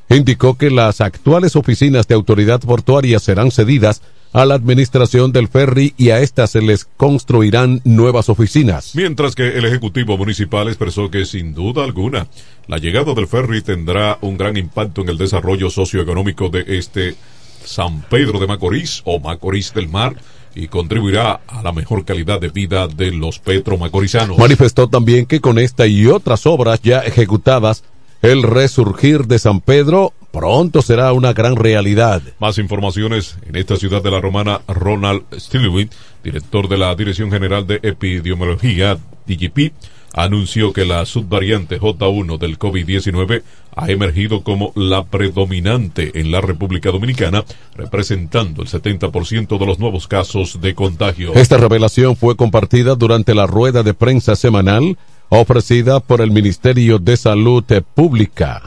indicó 0.10 0.58
que 0.58 0.69
las 0.69 1.01
actuales 1.01 1.56
oficinas 1.56 2.08
de 2.08 2.15
autoridad 2.15 2.60
portuaria 2.60 3.19
serán 3.19 3.51
cedidas 3.51 4.01
a 4.33 4.45
la 4.45 4.55
administración 4.55 5.31
del 5.31 5.47
ferry 5.47 5.93
y 5.95 6.09
a 6.09 6.19
esta 6.19 6.47
se 6.47 6.61
les 6.61 6.85
construirán 6.85 7.81
nuevas 7.85 8.29
oficinas. 8.29 8.95
Mientras 8.95 9.35
que 9.35 9.57
el 9.57 9.65
Ejecutivo 9.65 10.17
Municipal 10.17 10.67
expresó 10.67 11.09
que 11.09 11.25
sin 11.25 11.53
duda 11.53 11.83
alguna 11.83 12.27
la 12.67 12.79
llegada 12.79 13.13
del 13.13 13.27
ferry 13.27 13.61
tendrá 13.61 14.17
un 14.21 14.37
gran 14.37 14.57
impacto 14.57 15.01
en 15.01 15.09
el 15.09 15.17
desarrollo 15.17 15.69
socioeconómico 15.69 16.49
de 16.49 16.65
este 16.77 17.15
San 17.63 18.01
Pedro 18.01 18.39
de 18.39 18.47
Macorís 18.47 19.01
o 19.05 19.19
Macorís 19.19 19.73
del 19.73 19.87
Mar 19.87 20.15
y 20.55 20.67
contribuirá 20.67 21.41
a 21.47 21.63
la 21.63 21.71
mejor 21.71 22.03
calidad 22.03 22.39
de 22.39 22.49
vida 22.49 22.87
de 22.87 23.11
los 23.11 23.39
petromacorizanos. 23.39 24.37
Manifestó 24.37 24.87
también 24.87 25.25
que 25.25 25.41
con 25.41 25.59
esta 25.59 25.87
y 25.87 26.07
otras 26.07 26.45
obras 26.45 26.79
ya 26.81 26.99
ejecutadas 26.99 27.83
el 28.21 28.43
resurgir 28.43 29.25
de 29.25 29.37
San 29.37 29.61
Pedro 29.61 30.13
pronto 30.33 30.81
será 30.81 31.13
una 31.13 31.31
gran 31.31 31.55
realidad. 31.55 32.23
Más 32.39 32.57
informaciones 32.57 33.37
en 33.47 33.55
esta 33.55 33.75
ciudad 33.75 34.01
de 34.01 34.09
la 34.09 34.19
romana, 34.19 34.61
Ronald 34.67 35.21
Stilwin, 35.37 35.91
director 36.23 36.67
de 36.67 36.79
la 36.79 36.95
Dirección 36.95 37.31
General 37.31 37.67
de 37.67 37.79
Epidemiología, 37.83 38.97
DGP, 39.27 39.71
anunció 40.11 40.73
que 40.73 40.85
la 40.85 41.05
subvariante 41.05 41.79
J1 41.79 42.39
del 42.39 42.57
COVID-19 42.57 43.43
ha 43.75 43.91
emergido 43.91 44.43
como 44.43 44.73
la 44.75 45.03
predominante 45.03 46.19
en 46.19 46.31
la 46.31 46.41
República 46.41 46.89
Dominicana, 46.89 47.45
representando 47.75 48.63
el 48.63 48.69
70% 48.69 49.59
de 49.59 49.65
los 49.65 49.77
nuevos 49.77 50.07
casos 50.07 50.59
de 50.59 50.73
contagio. 50.73 51.33
Esta 51.35 51.57
revelación 51.57 52.15
fue 52.15 52.35
compartida 52.35 52.95
durante 52.95 53.35
la 53.35 53.45
rueda 53.45 53.83
de 53.83 53.93
prensa 53.93 54.35
semanal 54.35 54.97
ofrecida 55.29 55.99
por 55.99 56.21
el 56.21 56.31
Ministerio 56.31 56.97
de 56.97 57.17
Salud 57.17 57.63
Pública. 57.93 58.63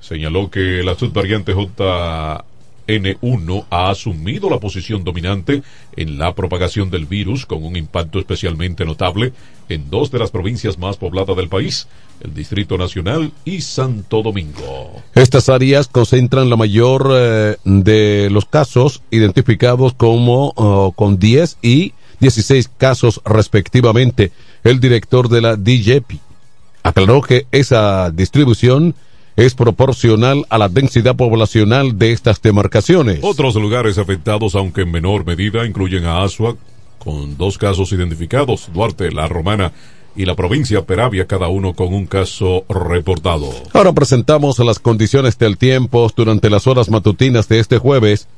Señaló 0.00 0.48
que 0.48 0.82
la 0.84 0.94
subvariante 0.94 1.52
J 1.52 2.44
N1 2.86 3.66
ha 3.70 3.90
asumido 3.90 4.48
la 4.50 4.58
posición 4.58 5.04
dominante 5.04 5.62
en 5.96 6.18
la 6.18 6.34
propagación 6.34 6.90
del 6.90 7.06
virus 7.06 7.46
con 7.46 7.64
un 7.64 7.76
impacto 7.76 8.18
especialmente 8.18 8.84
notable 8.84 9.32
en 9.68 9.90
dos 9.90 10.10
de 10.10 10.18
las 10.18 10.30
provincias 10.30 10.78
más 10.78 10.96
pobladas 10.96 11.36
del 11.36 11.48
país, 11.48 11.86
el 12.20 12.34
Distrito 12.34 12.76
Nacional 12.76 13.32
y 13.44 13.60
Santo 13.60 14.22
Domingo. 14.22 15.02
Estas 15.14 15.48
áreas 15.48 15.88
concentran 15.88 16.50
la 16.50 16.56
mayor 16.56 17.10
eh, 17.12 17.56
de 17.64 18.28
los 18.30 18.44
casos 18.44 19.02
identificados 19.10 19.94
como 19.94 20.52
oh, 20.56 20.92
con 20.92 21.18
10 21.18 21.58
y 21.62 21.92
16 22.20 22.70
casos 22.76 23.20
respectivamente. 23.24 24.32
El 24.64 24.80
director 24.80 25.28
de 25.28 25.40
la 25.40 25.56
DJP 25.56 26.20
aclaró 26.82 27.20
que 27.22 27.46
esa 27.52 28.10
distribución 28.10 28.94
es 29.40 29.54
proporcional 29.54 30.44
a 30.50 30.58
la 30.58 30.68
densidad 30.68 31.16
poblacional 31.16 31.98
de 31.98 32.12
estas 32.12 32.42
demarcaciones. 32.42 33.20
Otros 33.22 33.54
lugares 33.54 33.96
afectados, 33.96 34.54
aunque 34.54 34.82
en 34.82 34.90
menor 34.90 35.24
medida, 35.24 35.64
incluyen 35.64 36.04
a 36.04 36.22
Asua, 36.22 36.56
con 36.98 37.38
dos 37.38 37.56
casos 37.56 37.90
identificados, 37.92 38.68
Duarte, 38.74 39.10
La 39.10 39.28
Romana 39.28 39.72
y 40.14 40.26
la 40.26 40.34
provincia 40.34 40.84
Peravia, 40.84 41.26
cada 41.26 41.48
uno 41.48 41.72
con 41.72 41.94
un 41.94 42.04
caso 42.04 42.66
reportado. 42.68 43.50
Ahora 43.72 43.94
presentamos 43.94 44.58
las 44.58 44.78
condiciones 44.78 45.38
del 45.38 45.56
tiempo 45.56 46.12
durante 46.14 46.50
las 46.50 46.66
horas 46.66 46.90
matutinas 46.90 47.48
de 47.48 47.60
este 47.60 47.78
jueves. 47.78 48.28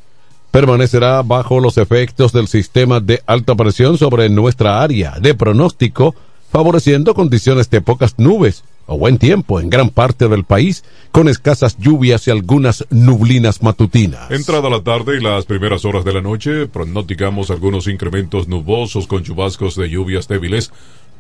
Permanecerá 0.53 1.23
bajo 1.23 1.59
los 1.59 1.79
efectos 1.79 2.33
del 2.33 2.47
sistema 2.47 3.01
de 3.01 3.23
alta 3.27 3.57
presión 3.57 3.99
sobre 3.99 4.29
nuestra 4.29 4.81
área 4.83 5.19
de 5.21 5.35
pronóstico, 5.35 6.15
favoreciendo 6.53 7.15
condiciones 7.15 7.71
de 7.71 7.81
pocas 7.81 8.19
nubes 8.19 8.63
o 8.85 8.99
buen 8.99 9.17
tiempo 9.17 9.59
en 9.59 9.71
gran 9.71 9.89
parte 9.89 10.29
del 10.29 10.45
país, 10.45 10.85
con 11.11 11.29
escasas 11.29 11.79
lluvias 11.79 12.27
y 12.27 12.31
algunas 12.31 12.85
nublinas 12.91 13.63
matutinas. 13.63 14.31
Entrada 14.31 14.69
la 14.69 14.83
tarde 14.83 15.17
y 15.17 15.23
las 15.23 15.47
primeras 15.47 15.87
horas 15.87 16.05
de 16.05 16.13
la 16.13 16.21
noche, 16.21 16.67
pronosticamos 16.67 17.51
algunos 17.51 17.87
incrementos 17.87 18.49
nubosos 18.49 19.07
con 19.07 19.23
chubascos 19.23 19.77
de 19.77 19.89
lluvias 19.89 20.29
débiles, 20.29 20.73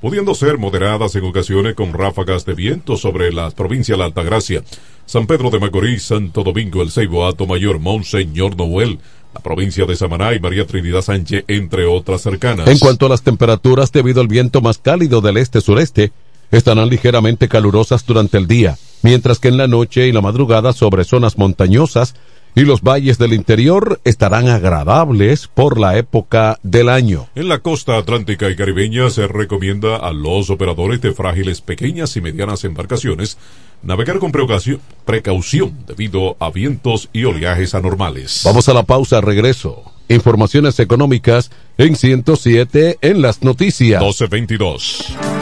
pudiendo 0.03 0.35
ser 0.35 0.59
moderadas 0.59 1.15
en 1.15 1.25
ocasiones 1.25 1.77
con 1.77 1.95
ráfagas 1.95 2.45
de 2.45 2.55
viento 2.55 2.97
sobre 2.99 3.33
la 3.33 3.51
provincia 3.53 3.95
de 3.95 4.01
la 4.01 4.05
Altagracia, 4.07 4.63
San 5.07 5.27
Pedro 5.27 5.49
de 5.49 5.61
Macorís, 5.61 6.03
Santo 6.03 6.43
Domingo, 6.43 6.83
el 6.83 6.91
Ceibo, 6.91 7.27
Ato 7.27 7.47
Mayor, 7.47 7.79
Monseñor 7.79 8.57
Noel, 8.57 8.99
la 9.35 9.41
provincia 9.41 9.87
de 9.87 9.97
Samaná 9.97 10.35
y 10.35 10.41
María 10.41 10.67
Trinidad 10.67 11.03
Sánchez, 11.03 11.45
entre 11.49 11.87
otras 11.87 12.23
cercanas. 12.23 12.69
En 12.69 12.79
cuanto 12.79 13.07
a 13.07 13.09
las 13.09 13.23
temperaturas, 13.23 13.93
debido 13.93 14.21
al 14.21 14.29
viento 14.29 14.61
más 14.61 14.79
cálido 14.79 15.21
del 15.21 15.39
este-sureste, 15.39 16.13
estarán 16.51 16.89
ligeramente 16.89 17.49
calurosas 17.49 18.05
durante 18.05 18.39
el 18.39 18.47
día, 18.47 18.77
mientras 19.03 19.39
que 19.39 19.49
en 19.49 19.57
la 19.57 19.67
noche 19.67 20.07
y 20.07 20.13
la 20.13 20.21
madrugada 20.21 20.73
sobre 20.73 21.05
zonas 21.05 21.39
montañosas 21.39 22.15
y 22.55 22.63
los 22.63 22.83
valles 22.83 23.19
del 23.19 23.33
interior 23.33 24.01
estarán 24.05 24.49
agradables 24.49 25.49
por 25.49 25.81
la 25.81 25.97
época 25.97 26.59
del 26.63 26.89
año. 26.89 27.29
En 27.35 27.49
la 27.49 27.61
costa 27.61 27.97
atlántica 27.97 28.51
y 28.51 28.57
caribeña 28.57 29.09
se 29.11 29.27
recomienda 29.27 29.97
a 29.97 30.13
los 30.13 30.51
operadores 30.51 31.01
de 31.01 31.13
frágiles 31.13 31.63
pequeñas 31.63 32.17
y 32.17 32.21
medianas 32.21 32.65
embarcaciones 32.65 33.39
navegar 33.83 34.19
con 34.19 34.33
precaución 35.05 35.73
debido 35.87 36.37
a 36.39 36.51
vientos 36.51 37.09
y 37.13 37.25
oleajes 37.25 37.75
anormales. 37.75 38.43
Vamos 38.45 38.69
a 38.69 38.75
la 38.75 38.85
pausa, 38.85 39.21
regreso. 39.21 39.83
Informaciones 40.09 40.79
económicas 40.81 41.51
en 41.79 41.97
107 41.97 42.99
en 43.01 43.23
las 43.23 43.43
noticias. 43.43 44.01
1222. 44.01 45.42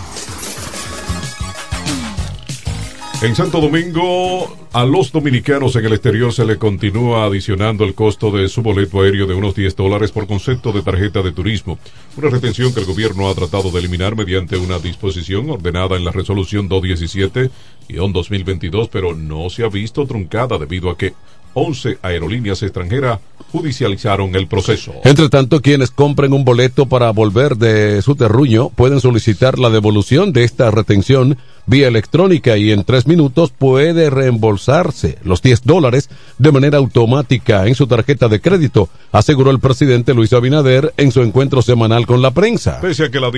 En 3.21 3.35
Santo 3.35 3.59
Domingo, 3.61 4.57
a 4.73 4.83
los 4.83 5.11
dominicanos 5.11 5.75
en 5.75 5.85
el 5.85 5.93
exterior 5.93 6.33
se 6.33 6.43
le 6.43 6.57
continúa 6.57 7.25
adicionando 7.25 7.83
el 7.83 7.93
costo 7.93 8.31
de 8.31 8.49
su 8.49 8.63
boleto 8.63 9.01
aéreo 9.01 9.27
de 9.27 9.35
unos 9.35 9.53
10 9.53 9.75
dólares 9.75 10.11
por 10.11 10.25
concepto 10.25 10.71
de 10.71 10.81
tarjeta 10.81 11.21
de 11.21 11.31
turismo, 11.31 11.77
una 12.17 12.31
retención 12.31 12.73
que 12.73 12.79
el 12.79 12.87
gobierno 12.87 13.29
ha 13.29 13.35
tratado 13.35 13.69
de 13.69 13.77
eliminar 13.77 14.15
mediante 14.15 14.57
una 14.57 14.79
disposición 14.79 15.51
ordenada 15.51 15.97
en 15.97 16.03
la 16.03 16.11
resolución 16.11 16.67
217-2022, 16.67 18.89
pero 18.91 19.15
no 19.15 19.51
se 19.51 19.65
ha 19.65 19.69
visto 19.69 20.07
truncada 20.07 20.57
debido 20.57 20.89
a 20.89 20.97
que 20.97 21.13
11 21.53 21.99
aerolíneas 22.01 22.61
extranjeras 22.63 23.19
judicializaron 23.51 24.35
el 24.35 24.47
proceso. 24.47 24.93
Entre 25.03 25.29
tanto, 25.29 25.61
quienes 25.61 25.91
compren 25.91 26.33
un 26.33 26.45
boleto 26.45 26.85
para 26.85 27.11
volver 27.11 27.57
de 27.57 28.01
su 28.01 28.15
terruño 28.15 28.69
pueden 28.69 29.01
solicitar 29.01 29.59
la 29.59 29.69
devolución 29.69 30.31
de 30.31 30.45
esta 30.45 30.71
retención 30.71 31.37
vía 31.65 31.87
electrónica 31.87 32.57
y 32.57 32.71
en 32.71 32.83
tres 32.83 33.07
minutos 33.07 33.51
puede 33.51 34.09
reembolsarse 34.09 35.17
los 35.23 35.41
10 35.41 35.63
dólares 35.63 36.09
de 36.37 36.51
manera 36.51 36.77
automática 36.77 37.67
en 37.67 37.75
su 37.75 37.87
tarjeta 37.87 38.29
de 38.29 38.39
crédito, 38.41 38.89
aseguró 39.11 39.51
el 39.51 39.59
presidente 39.59 40.13
Luis 40.13 40.33
Abinader 40.33 40.93
en 40.97 41.11
su 41.11 41.21
encuentro 41.21 41.61
semanal 41.61 42.07
con 42.07 42.21
la 42.21 42.31
prensa. 42.31 42.79
Pese 42.81 43.05
a 43.05 43.11
que 43.11 43.19
la 43.19 43.29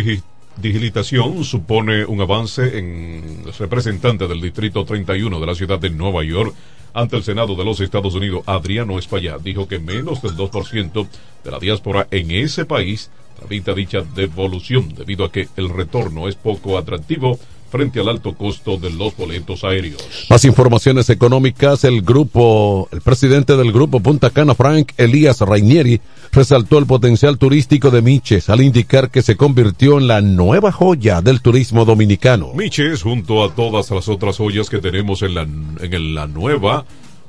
digitalización 0.57 1.43
supone 1.43 2.05
un 2.05 2.21
avance 2.21 2.77
en 2.77 3.41
los 3.45 3.57
representantes 3.59 4.29
del 4.29 4.41
Distrito 4.41 4.85
31 4.85 5.39
de 5.39 5.45
la 5.45 5.55
ciudad 5.55 5.79
de 5.79 5.89
Nueva 5.89 6.23
York, 6.23 6.53
ante 6.93 7.15
el 7.15 7.23
Senado 7.23 7.55
de 7.55 7.65
los 7.65 7.79
Estados 7.79 8.13
Unidos, 8.13 8.43
Adriano 8.45 8.99
Espaillat 8.99 9.41
dijo 9.41 9.67
que 9.67 9.79
menos 9.79 10.21
del 10.21 10.35
2% 10.35 11.07
de 11.43 11.51
la 11.51 11.59
diáspora 11.59 12.07
en 12.11 12.29
ese 12.29 12.65
país 12.65 13.09
tramita 13.39 13.73
dicha 13.73 14.01
devolución 14.01 14.93
debido 14.93 15.25
a 15.25 15.31
que 15.31 15.47
el 15.57 15.69
retorno 15.69 16.27
es 16.27 16.35
poco 16.35 16.77
atractivo 16.77 17.39
frente 17.71 17.99
al 17.99 18.09
alto 18.09 18.35
costo 18.35 18.77
de 18.77 18.91
los 18.91 19.17
boletos 19.17 19.63
aéreos. 19.63 20.27
Más 20.29 20.45
informaciones 20.45 21.09
económicas, 21.09 21.83
el 21.83 22.03
grupo, 22.03 22.87
el 22.91 23.01
presidente 23.01 23.57
del 23.57 23.71
grupo 23.71 23.99
Punta 23.99 24.29
Cana, 24.29 24.53
Frank 24.53 24.91
Elías 24.97 25.39
Rainieri, 25.41 25.99
resaltó 26.33 26.79
el 26.79 26.87
potencial 26.87 27.37
turístico 27.37 27.91
de 27.91 28.01
Miches 28.01 28.49
al 28.49 28.61
indicar 28.61 29.11
que 29.11 29.21
se 29.21 29.37
convirtió 29.37 29.99
en 29.99 30.07
la 30.07 30.19
nueva 30.21 30.71
joya 30.71 31.21
del 31.21 31.41
turismo 31.41 31.85
dominicano. 31.85 32.53
Miches, 32.55 33.03
junto 33.03 33.43
a 33.43 33.53
todas 33.53 33.91
las 33.91 34.09
otras 34.09 34.37
joyas 34.37 34.69
que 34.69 34.79
tenemos 34.79 35.21
en 35.21 35.35
la, 35.35 35.41
en 35.43 36.15
la 36.15 36.25
nueva 36.25 36.85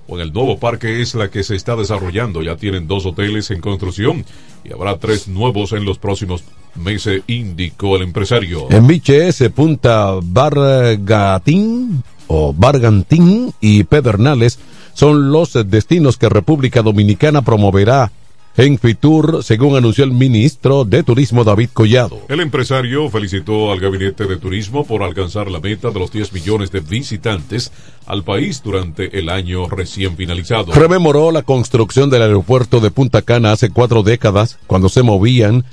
o 0.09 0.17
en 0.17 0.23
el 0.23 0.33
nuevo 0.33 0.59
parque 0.59 1.03
es 1.03 1.15
la 1.15 1.31
que 1.31 1.43
se 1.45 1.55
está 1.55 1.77
desarrollando. 1.77 2.43
Ya 2.43 2.57
tienen 2.57 2.89
dos 2.89 3.05
hoteles 3.05 3.51
en 3.51 3.61
construcción 3.61 4.25
y 4.65 4.73
habrá 4.73 4.99
tres 4.99 5.29
nuevos 5.29 5.73
en 5.73 5.85
los 5.85 5.99
próximos 5.99 6.43
meses, 6.75 7.23
indicó 7.27 7.97
el 7.97 8.03
empresario. 8.03 8.69
En 8.71 8.87
Miches, 8.87 9.45
Punta 9.55 10.15
Bargatín 10.23 12.03
o 12.27 12.55
Bargantín 12.55 13.53
y 13.61 13.85
Pedernales 13.85 14.59
son 14.95 15.31
los 15.31 15.53
destinos 15.69 16.17
que 16.17 16.31
República 16.31 16.81
Dominicana 16.81 17.43
promoverá 17.43 18.11
en 18.57 18.79
Fitur, 18.79 19.43
según 19.43 19.77
anunció 19.77 20.05
el 20.05 20.13
ministro 20.13 20.85
de 20.85 21.03
Turismo 21.03 21.43
David 21.43 21.71
Collado. 21.73 22.21
El 22.29 22.41
empresario 22.41 23.11
felicitó 23.11 23.73
al 23.73 23.81
Gabinete 23.81 24.27
de 24.27 24.37
Turismo 24.37 24.87
por 24.87 25.03
alcanzar 25.03 25.51
la 25.51 25.61
meta 25.61 25.91
de 25.91 25.99
los 25.99 26.13
10 26.13 26.33
millones 26.33 26.71
de 26.71 26.81
visitantes 26.81 27.73
al 28.07 28.23
país 28.23 28.63
durante 28.63 29.19
el 29.19 29.29
año 29.29 29.69
recién 29.69 30.17
finalizado. 30.17 30.73
Rememoró 30.73 31.33
la 31.33 31.43
construcción 31.43 32.11
del 32.11 32.23
aeropuerto 32.23 32.81
de 32.81 32.91
Punta 32.91 33.23
Cana 33.23 33.53
hace 33.53 33.71
cuatro 33.71 34.03
décadas, 34.03 34.59
cuando 34.67 34.89
se 34.89 35.03
movían 35.03 35.65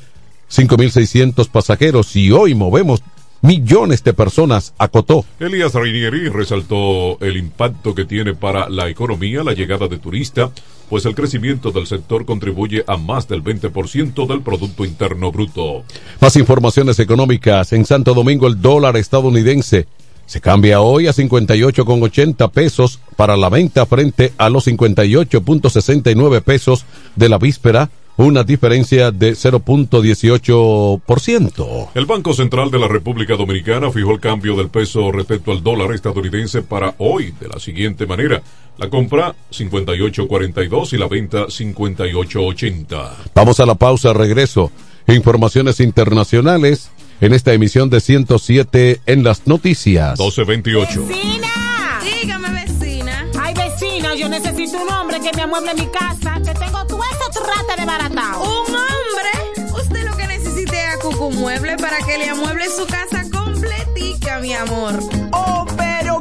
5.600 0.49 1.49
pasajeros 1.49 2.15
y 2.15 2.31
hoy 2.31 2.55
movemos 2.55 3.01
millones 3.41 4.03
de 4.03 4.13
personas, 4.13 4.73
acotó. 4.77 5.25
Elías 5.39 5.73
Reinieri 5.73 6.29
resaltó 6.29 7.19
el 7.19 7.37
impacto 7.37 7.95
que 7.95 8.05
tiene 8.05 8.33
para 8.33 8.69
la 8.69 8.89
economía 8.89 9.43
la 9.43 9.53
llegada 9.53 9.87
de 9.87 9.97
turistas, 9.97 10.51
pues 10.89 11.05
el 11.05 11.15
crecimiento 11.15 11.71
del 11.71 11.87
sector 11.87 12.25
contribuye 12.25 12.83
a 12.87 12.97
más 12.97 13.27
del 13.27 13.43
20% 13.43 14.27
del 14.27 14.41
Producto 14.41 14.85
Interno 14.85 15.31
Bruto. 15.31 15.83
Más 16.19 16.35
informaciones 16.35 16.99
económicas. 16.99 17.73
En 17.73 17.85
Santo 17.85 18.13
Domingo 18.13 18.47
el 18.47 18.61
dólar 18.61 18.97
estadounidense 18.97 19.87
se 20.25 20.39
cambia 20.39 20.81
hoy 20.81 21.07
a 21.07 21.11
58,80 21.11 22.51
pesos 22.51 22.99
para 23.15 23.35
la 23.35 23.49
venta 23.49 23.85
frente 23.85 24.31
a 24.37 24.49
los 24.49 24.67
58.69 24.67 26.41
pesos 26.41 26.85
de 27.15 27.29
la 27.29 27.37
víspera 27.37 27.89
una 28.25 28.43
diferencia 28.43 29.11
de 29.11 29.33
0.18%. 29.33 31.89
El 31.93 32.05
Banco 32.05 32.33
Central 32.33 32.71
de 32.71 32.79
la 32.79 32.87
República 32.87 33.35
Dominicana 33.35 33.91
fijó 33.91 34.11
el 34.11 34.19
cambio 34.19 34.55
del 34.55 34.69
peso 34.69 35.11
respecto 35.11 35.51
al 35.51 35.63
dólar 35.63 35.93
estadounidense 35.93 36.61
para 36.61 36.95
hoy 36.97 37.33
de 37.39 37.47
la 37.47 37.59
siguiente 37.59 38.05
manera. 38.05 38.41
La 38.77 38.89
compra 38.89 39.35
58.42 39.51 40.93
y 40.93 40.97
la 40.97 41.07
venta 41.07 41.47
58.80. 41.47 43.09
Vamos 43.35 43.59
a 43.59 43.65
la 43.65 43.75
pausa, 43.75 44.13
regreso. 44.13 44.71
Informaciones 45.07 45.79
internacionales 45.79 46.91
en 47.21 47.33
esta 47.33 47.53
emisión 47.53 47.89
de 47.89 48.01
107 48.01 49.01
en 49.05 49.23
las 49.23 49.47
noticias. 49.47 50.19
1228. 50.19 51.07
¡Vecina! 51.07 51.47
Dígame, 52.03 52.65
vecina. 52.65 53.27
Ay, 53.39 53.53
vecina, 53.53 54.15
yo 54.15 54.27
necesito 54.27 54.81
un 54.81 54.89
hombre 54.89 55.19
que 55.19 55.31
me 55.35 55.43
amueble 55.43 55.73
mi 55.75 55.87
casa, 55.87 56.41
que 56.43 56.53
tengo 56.53 56.85
todo 56.87 57.00
eso 57.41 57.51
trata 57.53 57.75
de 57.75 57.85
baratao. 57.85 58.41
¿Un 58.41 58.75
hombre? 58.75 59.71
Usted 59.73 60.03
lo 60.05 60.15
que 60.15 60.27
necesite 60.27 60.77
es 60.77 60.95
a 60.95 60.99
Cucumueble 60.99 61.77
para 61.77 61.97
que 61.99 62.17
le 62.17 62.29
amueble 62.29 62.65
su 62.69 62.85
casa 62.85 63.23
completica, 63.31 64.39
mi 64.39 64.53
amor. 64.53 64.99
Oh, 65.31 65.65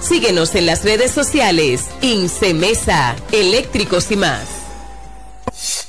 Síguenos 0.00 0.54
en 0.54 0.66
las 0.66 0.84
redes 0.84 1.10
sociales. 1.12 1.86
Incemesa, 2.00 3.16
eléctricos 3.32 4.10
y 4.10 4.16
más. 4.16 4.59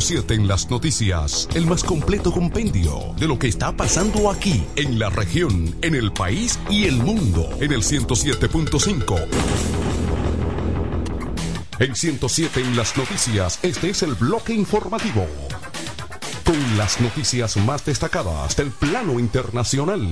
107 0.00 0.34
en 0.34 0.48
las 0.48 0.70
noticias, 0.70 1.48
el 1.54 1.66
más 1.66 1.84
completo 1.84 2.32
compendio 2.32 3.14
de 3.16 3.28
lo 3.28 3.38
que 3.38 3.46
está 3.46 3.76
pasando 3.76 4.28
aquí, 4.28 4.64
en 4.74 4.98
la 4.98 5.08
región, 5.08 5.72
en 5.82 5.94
el 5.94 6.12
país 6.12 6.58
y 6.68 6.86
el 6.86 6.96
mundo, 6.96 7.48
en 7.60 7.72
el 7.72 7.82
107.5. 7.82 9.24
En 11.78 11.94
107 11.94 12.60
en 12.60 12.76
las 12.76 12.96
noticias, 12.96 13.60
este 13.62 13.90
es 13.90 14.02
el 14.02 14.14
bloque 14.14 14.52
informativo. 14.52 15.28
Con 16.44 16.76
las 16.76 17.00
noticias 17.00 17.56
más 17.58 17.84
destacadas 17.84 18.56
del 18.56 18.72
plano 18.72 19.20
internacional. 19.20 20.04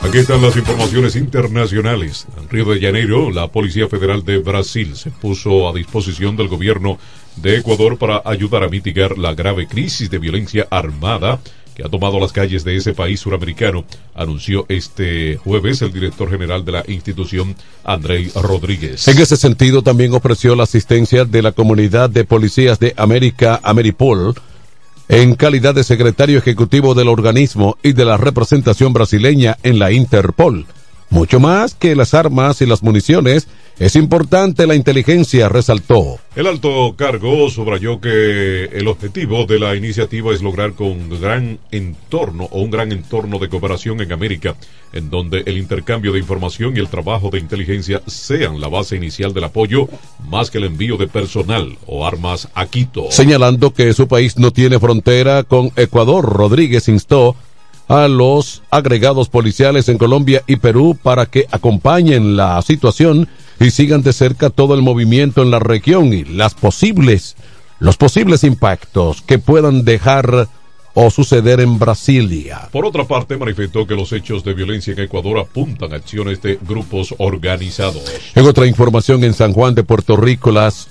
Aquí 0.00 0.18
están 0.18 0.42
las 0.42 0.56
informaciones 0.56 1.14
internacionales. 1.14 2.26
En 2.36 2.48
Río 2.48 2.64
de 2.64 2.80
Janeiro, 2.80 3.30
la 3.30 3.48
Policía 3.48 3.88
Federal 3.88 4.24
de 4.24 4.38
Brasil 4.38 4.96
se 4.96 5.10
puso 5.10 5.68
a 5.68 5.72
disposición 5.72 6.36
del 6.36 6.48
gobierno 6.48 6.98
de 7.42 7.58
Ecuador 7.58 7.98
para 7.98 8.22
ayudar 8.24 8.62
a 8.64 8.68
mitigar 8.68 9.18
la 9.18 9.34
grave 9.34 9.66
crisis 9.66 10.10
de 10.10 10.18
violencia 10.18 10.66
armada 10.70 11.40
que 11.78 11.84
ha 11.84 11.88
tomado 11.88 12.18
las 12.18 12.32
calles 12.32 12.64
de 12.64 12.74
ese 12.74 12.92
país 12.92 13.20
suramericano, 13.20 13.84
anunció 14.12 14.66
este 14.68 15.36
jueves 15.36 15.80
el 15.80 15.92
director 15.92 16.28
general 16.28 16.64
de 16.64 16.72
la 16.72 16.84
institución, 16.88 17.54
Andrei 17.84 18.32
Rodríguez. 18.34 19.06
En 19.06 19.16
ese 19.18 19.36
sentido, 19.36 19.82
también 19.82 20.12
ofreció 20.12 20.56
la 20.56 20.64
asistencia 20.64 21.24
de 21.24 21.40
la 21.40 21.52
comunidad 21.52 22.10
de 22.10 22.24
policías 22.24 22.80
de 22.80 22.94
América, 22.96 23.60
Ameripol, 23.62 24.34
en 25.08 25.36
calidad 25.36 25.72
de 25.72 25.84
secretario 25.84 26.38
ejecutivo 26.38 26.94
del 26.94 27.06
organismo 27.06 27.78
y 27.80 27.92
de 27.92 28.04
la 28.04 28.16
representación 28.16 28.92
brasileña 28.92 29.56
en 29.62 29.78
la 29.78 29.92
Interpol. 29.92 30.66
Mucho 31.10 31.40
más 31.40 31.74
que 31.74 31.96
las 31.96 32.12
armas 32.12 32.60
y 32.60 32.66
las 32.66 32.82
municiones, 32.82 33.48
es 33.78 33.94
importante 33.94 34.66
la 34.66 34.74
inteligencia, 34.74 35.48
resaltó. 35.48 36.18
El 36.34 36.48
alto 36.48 36.94
cargo 36.96 37.48
subrayó 37.48 38.00
que 38.00 38.64
el 38.64 38.88
objetivo 38.88 39.46
de 39.46 39.58
la 39.60 39.76
iniciativa 39.76 40.34
es 40.34 40.42
lograr 40.42 40.72
con 40.72 40.88
un 40.88 41.20
gran 41.20 41.58
entorno 41.70 42.48
o 42.50 42.60
un 42.60 42.70
gran 42.70 42.92
entorno 42.92 43.38
de 43.38 43.48
cooperación 43.48 44.00
en 44.00 44.12
América, 44.12 44.56
en 44.92 45.10
donde 45.10 45.44
el 45.46 45.58
intercambio 45.58 46.12
de 46.12 46.18
información 46.18 46.76
y 46.76 46.80
el 46.80 46.88
trabajo 46.88 47.30
de 47.30 47.38
inteligencia 47.38 48.02
sean 48.06 48.60
la 48.60 48.68
base 48.68 48.96
inicial 48.96 49.32
del 49.32 49.44
apoyo, 49.44 49.88
más 50.28 50.50
que 50.50 50.58
el 50.58 50.64
envío 50.64 50.96
de 50.96 51.06
personal 51.06 51.78
o 51.86 52.04
armas 52.04 52.48
a 52.54 52.66
Quito. 52.66 53.06
Señalando 53.10 53.72
que 53.72 53.92
su 53.94 54.08
país 54.08 54.38
no 54.38 54.50
tiene 54.50 54.78
frontera 54.80 55.44
con 55.44 55.70
Ecuador, 55.76 56.24
Rodríguez 56.24 56.88
instó 56.88 57.36
a 57.88 58.06
los 58.06 58.62
agregados 58.70 59.28
policiales 59.28 59.88
en 59.88 59.98
Colombia 59.98 60.42
y 60.46 60.56
Perú 60.56 60.96
para 61.02 61.26
que 61.26 61.46
acompañen 61.50 62.36
la 62.36 62.60
situación 62.62 63.28
y 63.58 63.70
sigan 63.70 64.02
de 64.02 64.12
cerca 64.12 64.50
todo 64.50 64.74
el 64.74 64.82
movimiento 64.82 65.42
en 65.42 65.50
la 65.50 65.58
región 65.58 66.12
y 66.12 66.24
las 66.24 66.54
posibles, 66.54 67.36
los 67.80 67.96
posibles 67.96 68.44
impactos 68.44 69.22
que 69.22 69.38
puedan 69.38 69.84
dejar 69.84 70.48
o 70.94 71.10
suceder 71.10 71.60
en 71.60 71.78
Brasilia. 71.78 72.68
Por 72.72 72.84
otra 72.84 73.04
parte, 73.04 73.36
manifestó 73.36 73.86
que 73.86 73.94
los 73.94 74.12
hechos 74.12 74.44
de 74.44 74.52
violencia 74.52 74.92
en 74.92 75.00
Ecuador 75.00 75.38
apuntan 75.38 75.92
a 75.92 75.96
acciones 75.96 76.42
de 76.42 76.58
grupos 76.60 77.14
organizados. 77.18 78.02
En 78.34 78.46
otra 78.46 78.66
información, 78.66 79.22
en 79.24 79.32
San 79.32 79.52
Juan 79.52 79.74
de 79.74 79.84
Puerto 79.84 80.16
Rico, 80.16 80.50
las 80.50 80.88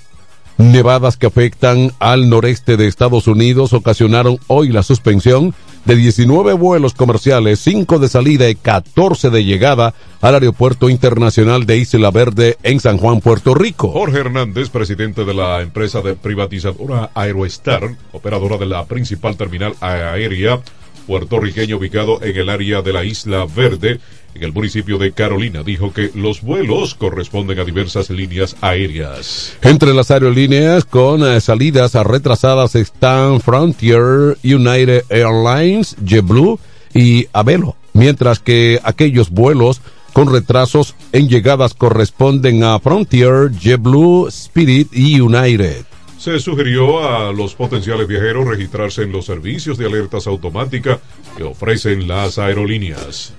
nevadas 0.56 1.16
que 1.16 1.26
afectan 1.26 1.92
al 1.98 2.28
noreste 2.28 2.76
de 2.76 2.88
Estados 2.88 3.26
Unidos 3.26 3.72
ocasionaron 3.72 4.38
hoy 4.48 4.68
la 4.68 4.82
suspensión 4.82 5.54
de 5.88 5.96
19 5.96 6.52
vuelos 6.52 6.92
comerciales, 6.92 7.60
5 7.60 7.98
de 7.98 8.08
salida 8.08 8.50
y 8.50 8.54
14 8.54 9.30
de 9.30 9.42
llegada 9.42 9.94
al 10.20 10.34
Aeropuerto 10.34 10.90
Internacional 10.90 11.64
de 11.64 11.78
Isla 11.78 12.10
Verde 12.10 12.58
en 12.62 12.78
San 12.78 12.98
Juan, 12.98 13.22
Puerto 13.22 13.54
Rico. 13.54 13.88
Jorge 13.88 14.18
Hernández, 14.18 14.68
presidente 14.68 15.24
de 15.24 15.32
la 15.32 15.62
empresa 15.62 16.02
de 16.02 16.14
privatizadora 16.14 17.10
Aeroestar, 17.14 17.96
operadora 18.12 18.58
de 18.58 18.66
la 18.66 18.84
principal 18.84 19.38
terminal 19.38 19.76
aérea 19.80 20.60
puertorriqueño 21.06 21.78
ubicado 21.78 22.22
en 22.22 22.36
el 22.36 22.50
área 22.50 22.82
de 22.82 22.92
la 22.92 23.02
Isla 23.02 23.46
Verde, 23.46 23.98
en 24.38 24.44
el 24.44 24.52
municipio 24.52 24.98
de 24.98 25.12
Carolina, 25.12 25.62
dijo 25.62 25.92
que 25.92 26.10
los 26.14 26.42
vuelos 26.42 26.94
corresponden 26.94 27.58
a 27.58 27.64
diversas 27.64 28.10
líneas 28.10 28.56
aéreas. 28.60 29.56
Entre 29.62 29.92
las 29.92 30.10
aerolíneas 30.10 30.84
con 30.84 31.26
eh, 31.26 31.40
salidas 31.40 31.94
retrasadas 31.94 32.74
están 32.74 33.40
Frontier, 33.40 34.38
United 34.44 35.04
Airlines, 35.08 35.96
JetBlue 36.04 36.58
y 36.94 37.26
Avelo, 37.32 37.76
mientras 37.92 38.38
que 38.38 38.80
aquellos 38.84 39.30
vuelos 39.30 39.80
con 40.12 40.32
retrasos 40.32 40.94
en 41.12 41.28
llegadas 41.28 41.74
corresponden 41.74 42.64
a 42.64 42.78
Frontier, 42.78 43.50
JetBlue, 43.50 44.28
Spirit 44.28 44.88
y 44.92 45.20
United. 45.20 45.84
Se 46.18 46.40
sugirió 46.40 47.08
a 47.08 47.32
los 47.32 47.54
potenciales 47.54 48.08
viajeros 48.08 48.46
registrarse 48.46 49.02
en 49.02 49.12
los 49.12 49.26
servicios 49.26 49.78
de 49.78 49.86
alertas 49.86 50.26
automáticas 50.26 50.98
que 51.36 51.44
ofrecen 51.44 52.08
las 52.08 52.38
aerolíneas. 52.38 53.32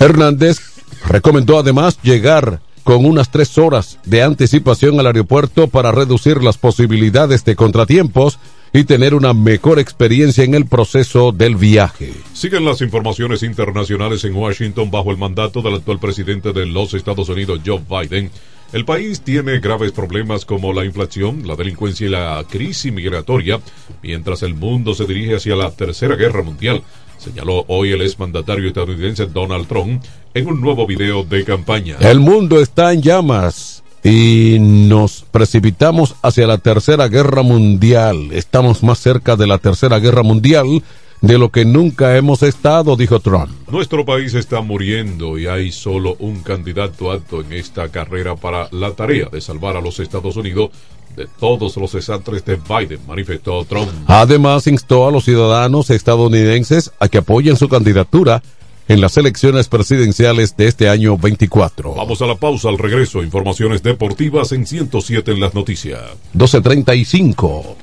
Hernández 0.00 0.60
recomendó 1.06 1.58
además 1.58 1.98
llegar 2.02 2.60
con 2.84 3.04
unas 3.04 3.30
tres 3.30 3.58
horas 3.58 3.98
de 4.04 4.22
anticipación 4.22 4.98
al 4.98 5.06
aeropuerto 5.06 5.68
para 5.68 5.92
reducir 5.92 6.42
las 6.42 6.56
posibilidades 6.56 7.44
de 7.44 7.54
contratiempos 7.54 8.38
y 8.72 8.84
tener 8.84 9.14
una 9.14 9.34
mejor 9.34 9.78
experiencia 9.78 10.42
en 10.42 10.54
el 10.54 10.64
proceso 10.64 11.32
del 11.32 11.56
viaje. 11.56 12.14
Siguen 12.32 12.64
las 12.64 12.80
informaciones 12.80 13.42
internacionales 13.42 14.24
en 14.24 14.34
Washington 14.34 14.90
bajo 14.90 15.10
el 15.10 15.18
mandato 15.18 15.60
del 15.60 15.74
actual 15.74 15.98
presidente 15.98 16.54
de 16.54 16.64
los 16.64 16.94
Estados 16.94 17.28
Unidos, 17.28 17.60
Joe 17.64 17.82
Biden. 17.86 18.30
El 18.72 18.84
país 18.84 19.20
tiene 19.22 19.58
graves 19.58 19.90
problemas 19.90 20.44
como 20.44 20.72
la 20.72 20.84
inflación, 20.84 21.46
la 21.46 21.56
delincuencia 21.56 22.06
y 22.06 22.10
la 22.10 22.44
crisis 22.48 22.92
migratoria, 22.92 23.60
mientras 24.00 24.44
el 24.44 24.54
mundo 24.54 24.94
se 24.94 25.06
dirige 25.06 25.34
hacia 25.34 25.56
la 25.56 25.72
Tercera 25.72 26.14
Guerra 26.14 26.42
Mundial. 26.42 26.82
Señaló 27.20 27.64
hoy 27.68 27.92
el 27.92 28.02
exmandatario 28.02 28.68
estadounidense 28.68 29.26
Donald 29.26 29.68
Trump 29.68 30.02
en 30.34 30.46
un 30.46 30.60
nuevo 30.60 30.86
video 30.86 31.22
de 31.22 31.44
campaña. 31.44 31.96
El 32.00 32.20
mundo 32.20 32.60
está 32.60 32.92
en 32.92 33.02
llamas 33.02 33.82
y 34.02 34.56
nos 34.60 35.24
precipitamos 35.30 36.16
hacia 36.22 36.46
la 36.46 36.58
tercera 36.58 37.08
guerra 37.08 37.42
mundial. 37.42 38.30
Estamos 38.32 38.82
más 38.82 38.98
cerca 38.98 39.36
de 39.36 39.46
la 39.46 39.58
tercera 39.58 39.98
guerra 39.98 40.22
mundial 40.22 40.82
de 41.20 41.36
lo 41.36 41.50
que 41.50 41.66
nunca 41.66 42.16
hemos 42.16 42.42
estado, 42.42 42.96
dijo 42.96 43.20
Trump. 43.20 43.50
Nuestro 43.70 44.06
país 44.06 44.32
está 44.34 44.62
muriendo 44.62 45.38
y 45.38 45.46
hay 45.46 45.70
solo 45.70 46.16
un 46.18 46.42
candidato 46.42 47.10
alto 47.10 47.42
en 47.42 47.52
esta 47.52 47.90
carrera 47.90 48.36
para 48.36 48.68
la 48.72 48.92
tarea 48.92 49.28
de 49.30 49.40
salvar 49.42 49.76
a 49.76 49.82
los 49.82 50.00
Estados 50.00 50.36
Unidos 50.36 50.70
de 51.16 51.26
todos 51.38 51.76
los 51.76 51.92
desastres 51.92 52.44
de 52.44 52.56
Biden, 52.56 53.00
manifestó 53.06 53.64
Trump. 53.64 53.88
Además, 54.06 54.66
instó 54.66 55.08
a 55.08 55.10
los 55.10 55.24
ciudadanos 55.24 55.90
estadounidenses 55.90 56.92
a 56.98 57.08
que 57.08 57.18
apoyen 57.18 57.56
su 57.56 57.68
candidatura 57.68 58.42
en 58.90 59.00
las 59.00 59.16
elecciones 59.16 59.68
presidenciales 59.68 60.56
de 60.56 60.66
este 60.66 60.88
año 60.88 61.16
24. 61.16 61.94
Vamos 61.94 62.20
a 62.22 62.26
la 62.26 62.34
pausa, 62.34 62.68
al 62.68 62.78
regreso, 62.78 63.22
informaciones 63.22 63.84
deportivas 63.84 64.50
en 64.50 64.66
107 64.66 65.30
en 65.30 65.40
las 65.40 65.54
noticias. 65.54 66.00
1235. 66.32 67.76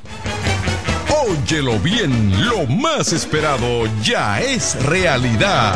Óyelo 1.29 1.79
bien, 1.79 2.45
lo 2.45 2.65
más 2.67 3.13
esperado 3.13 3.85
ya 4.03 4.41
es 4.41 4.81
realidad. 4.83 5.75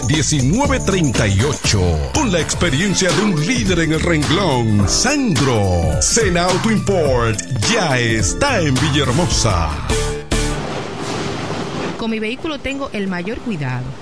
809-866-1938. 0.00 2.12
Con 2.14 2.32
la 2.32 2.40
experiencia 2.40 3.10
de 3.10 3.22
un 3.22 3.46
líder 3.46 3.80
en 3.80 3.92
el 3.92 4.00
renglón, 4.00 4.88
Sandro. 4.88 6.00
Sena 6.00 6.44
Auto 6.44 6.70
Import 6.70 7.38
ya 7.70 7.98
está 7.98 8.60
en 8.60 8.72
Villahermosa. 8.74 9.68
Con 11.98 12.10
mi 12.10 12.18
vehículo 12.18 12.58
tengo 12.58 12.88
el 12.92 13.06
mayor 13.06 13.38
cuidado. 13.38 13.84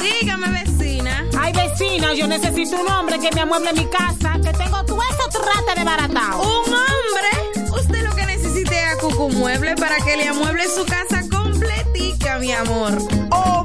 Dígame, 0.00 0.48
vecina. 0.64 1.24
Ay, 1.38 1.52
vecina, 1.52 2.12
yo 2.14 2.26
necesito 2.26 2.80
un 2.80 2.88
hombre 2.88 3.18
que 3.20 3.30
me 3.34 3.40
amueble 3.42 3.72
mi 3.72 3.86
casa, 3.86 4.40
que 4.42 4.52
tengo 4.52 4.84
todo 4.84 5.00
eso 5.02 5.28
trate 5.30 5.78
de 5.78 5.84
baratado. 5.84 6.42
¿Un 6.42 6.72
hombre? 6.72 7.30
Usted 7.72 8.02
lo 8.04 8.12
que 8.14 8.26
necesite 8.26 8.76
es 8.78 8.84
a 8.92 8.96
Cucu 8.98 9.28
Mueble 9.30 9.74
para 9.76 9.96
que 9.98 10.16
le 10.16 10.26
amueble 10.28 10.64
su 10.68 10.84
casa 10.86 11.22
completica, 11.30 12.38
mi 12.38 12.52
amor. 12.52 12.98
Oh, 13.30 13.64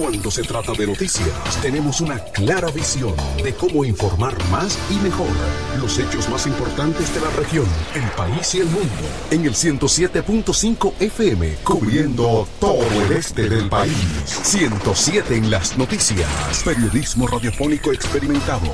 Cuando 0.00 0.30
se 0.30 0.42
trata 0.42 0.72
de 0.72 0.86
noticias, 0.86 1.28
tenemos 1.60 2.00
una 2.00 2.18
clara 2.18 2.70
visión 2.70 3.14
de 3.44 3.52
cómo 3.52 3.84
informar 3.84 4.34
más 4.48 4.78
y 4.90 4.94
mejor. 4.94 5.28
Los 5.78 5.98
hechos 5.98 6.26
más 6.30 6.46
importantes 6.46 7.12
de 7.14 7.20
la 7.20 7.28
región, 7.28 7.66
el 7.94 8.10
país 8.12 8.54
y 8.54 8.60
el 8.60 8.66
mundo. 8.68 8.88
En 9.30 9.44
el 9.44 9.52
107.5 9.52 10.94
FM, 11.00 11.56
cubriendo 11.64 12.48
todo 12.58 12.82
el 12.82 13.12
este 13.12 13.50
del 13.50 13.68
país. 13.68 13.94
107 14.24 15.36
en 15.36 15.50
las 15.50 15.76
noticias. 15.76 16.62
Periodismo 16.64 17.26
radiofónico 17.26 17.92
experimentado. 17.92 18.72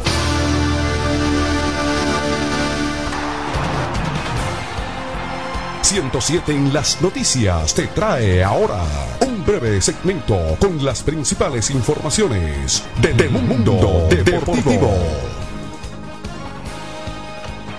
107 5.87 6.53
en 6.53 6.72
las 6.72 7.01
noticias 7.01 7.72
te 7.72 7.87
trae 7.87 8.43
ahora 8.43 8.83
un 9.20 9.36
breve 9.47 9.81
segmento 9.81 10.57
con 10.59 10.85
las 10.85 11.03
principales 11.03 11.71
informaciones 11.71 12.85
del 13.01 13.31
mundo 13.31 14.09
deportivo. 14.11 14.93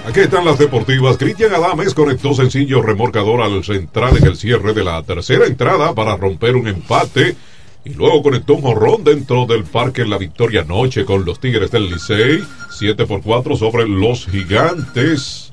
Aquí 0.06 0.22
están 0.22 0.46
las 0.46 0.58
deportivas. 0.58 1.18
Cristian 1.18 1.54
Adames 1.54 1.94
conectó 1.94 2.34
sencillo 2.34 2.82
remorcador 2.82 3.42
al 3.42 3.66
central 3.66 4.16
en 4.16 4.28
el 4.28 4.38
cierre 4.38 4.74
de 4.74 4.86
la 4.86 5.04
tercera 5.04 5.46
entrada 5.46 5.94
para 5.94 6.16
romper 6.16 6.56
un 6.56 6.70
empate. 6.70 7.36
Y 7.84 7.94
luego 7.94 8.24
conectó 8.24 8.54
un 8.54 8.62
jorrón 8.62 9.04
dentro 9.04 9.46
del 9.46 9.66
parque 9.66 10.04
en 10.04 10.10
la 10.10 10.18
victoria 10.18 10.62
anoche 10.62 11.04
con 11.04 11.26
los 11.26 11.42
Tigres 11.42 11.72
del 11.72 11.90
Licey. 11.90 12.42
7 12.72 13.06
por 13.06 13.22
4 13.22 13.58
sobre 13.58 13.88
los 13.88 14.26
Gigantes 14.28 15.47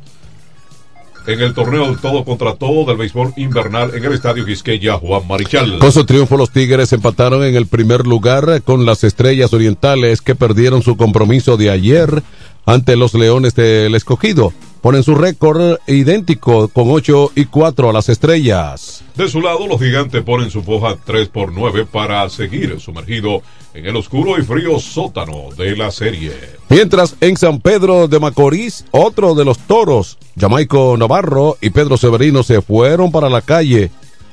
en 1.27 1.41
el 1.41 1.55
torneo 1.55 1.87
del 1.87 1.99
todo 1.99 2.25
contra 2.25 2.55
todo 2.55 2.85
del 2.85 2.97
béisbol 2.97 3.33
invernal 3.37 3.93
en 3.95 4.05
el 4.05 4.12
estadio 4.12 4.45
Quisqueya 4.45 4.95
Juan 4.95 5.27
Marichal. 5.27 5.79
Con 5.79 5.93
su 5.93 6.05
triunfo 6.05 6.37
los 6.37 6.51
Tigres 6.51 6.93
empataron 6.93 7.45
en 7.45 7.57
el 7.57 7.66
primer 7.66 8.07
lugar 8.07 8.62
con 8.62 8.85
las 8.85 9.05
Estrellas 9.05 9.53
Orientales 9.53 10.20
que 10.20 10.35
perdieron 10.35 10.83
su 10.83 10.97
compromiso 10.97 11.57
de 11.57 11.70
ayer 11.70 12.22
ante 12.66 12.97
los 12.97 13.14
Leones 13.14 13.55
del 13.55 13.95
Escogido. 13.95 14.53
Ponen 14.85 15.03
su 15.03 15.14
récord 15.14 15.78
idéntico 15.87 16.68
con 16.68 16.91
8 16.91 17.32
y 17.37 17.47
4 17.47 17.89
a 17.89 17.93
las 17.95 18.11
Estrellas. 18.11 19.03
De 19.14 19.30
su 19.30 19.41
lado, 19.41 19.66
los 19.66 19.80
gigantes 19.80 20.22
ponen 20.22 20.51
su 20.51 20.62
foja 20.62 20.99
3 21.03 21.28
por 21.28 21.55
9 21.55 21.87
para 21.91 22.28
seguir 22.28 22.78
sumergido 22.78 23.41
en 23.72 23.87
el 23.87 23.97
oscuro 23.97 24.39
y 24.39 24.43
frío 24.43 24.78
sótano 24.78 25.45
de 25.57 25.74
la 25.74 25.91
serie. 25.91 26.32
Mientras 26.68 27.16
en 27.22 27.39
San 27.39 27.61
Pedro 27.61 28.09
de 28.09 28.20
Macorís, 28.20 28.85
otro 28.91 29.35
de 29.35 29.47
los 29.47 29.57
toros, 29.57 30.18
Jamaico 30.39 30.99
Navarro 30.99 31.57
y 31.62 31.70
Pedro 31.70 31.97
Severino 31.97 32.43
se 32.43 32.61
fueron 32.61 33.11
para 33.11 33.30
la 33.30 33.41
calle 33.41 33.91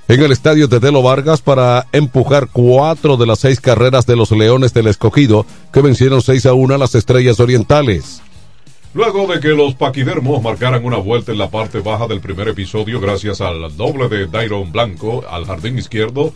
en 0.10 0.22
el 0.22 0.34
estadio 0.34 0.68
Tetelo 0.68 1.02
Vargas 1.02 1.42
para 1.42 1.88
empujar 1.94 2.50
cuatro 2.52 3.16
de 3.16 3.26
las 3.26 3.40
seis 3.40 3.62
carreras 3.62 4.06
de 4.06 4.18
los 4.18 4.32
Leones 4.32 4.74
del 4.74 4.88
Escogido 4.88 5.46
que 5.72 5.80
vencieron 5.80 6.22
6 6.22 6.46
a 6.48 6.54
1 6.54 6.76
a 6.76 6.78
las 6.78 6.94
Estrellas 6.94 7.40
Orientales. 7.40 8.22
Luego 8.94 9.26
de 9.26 9.40
que 9.40 9.50
los 9.50 9.74
paquidermos 9.76 10.42
marcaran 10.42 10.84
una 10.84 10.98
vuelta 10.98 11.32
en 11.32 11.38
la 11.38 11.50
parte 11.50 11.80
baja 11.80 12.08
del 12.08 12.20
primer 12.20 12.50
episodio 12.50 13.00
gracias 13.00 13.40
al 13.40 13.78
doble 13.78 14.10
de 14.10 14.28
Dairon 14.28 14.70
Blanco 14.74 15.24
al 15.30 15.46
jardín 15.46 15.78
izquierdo, 15.78 16.34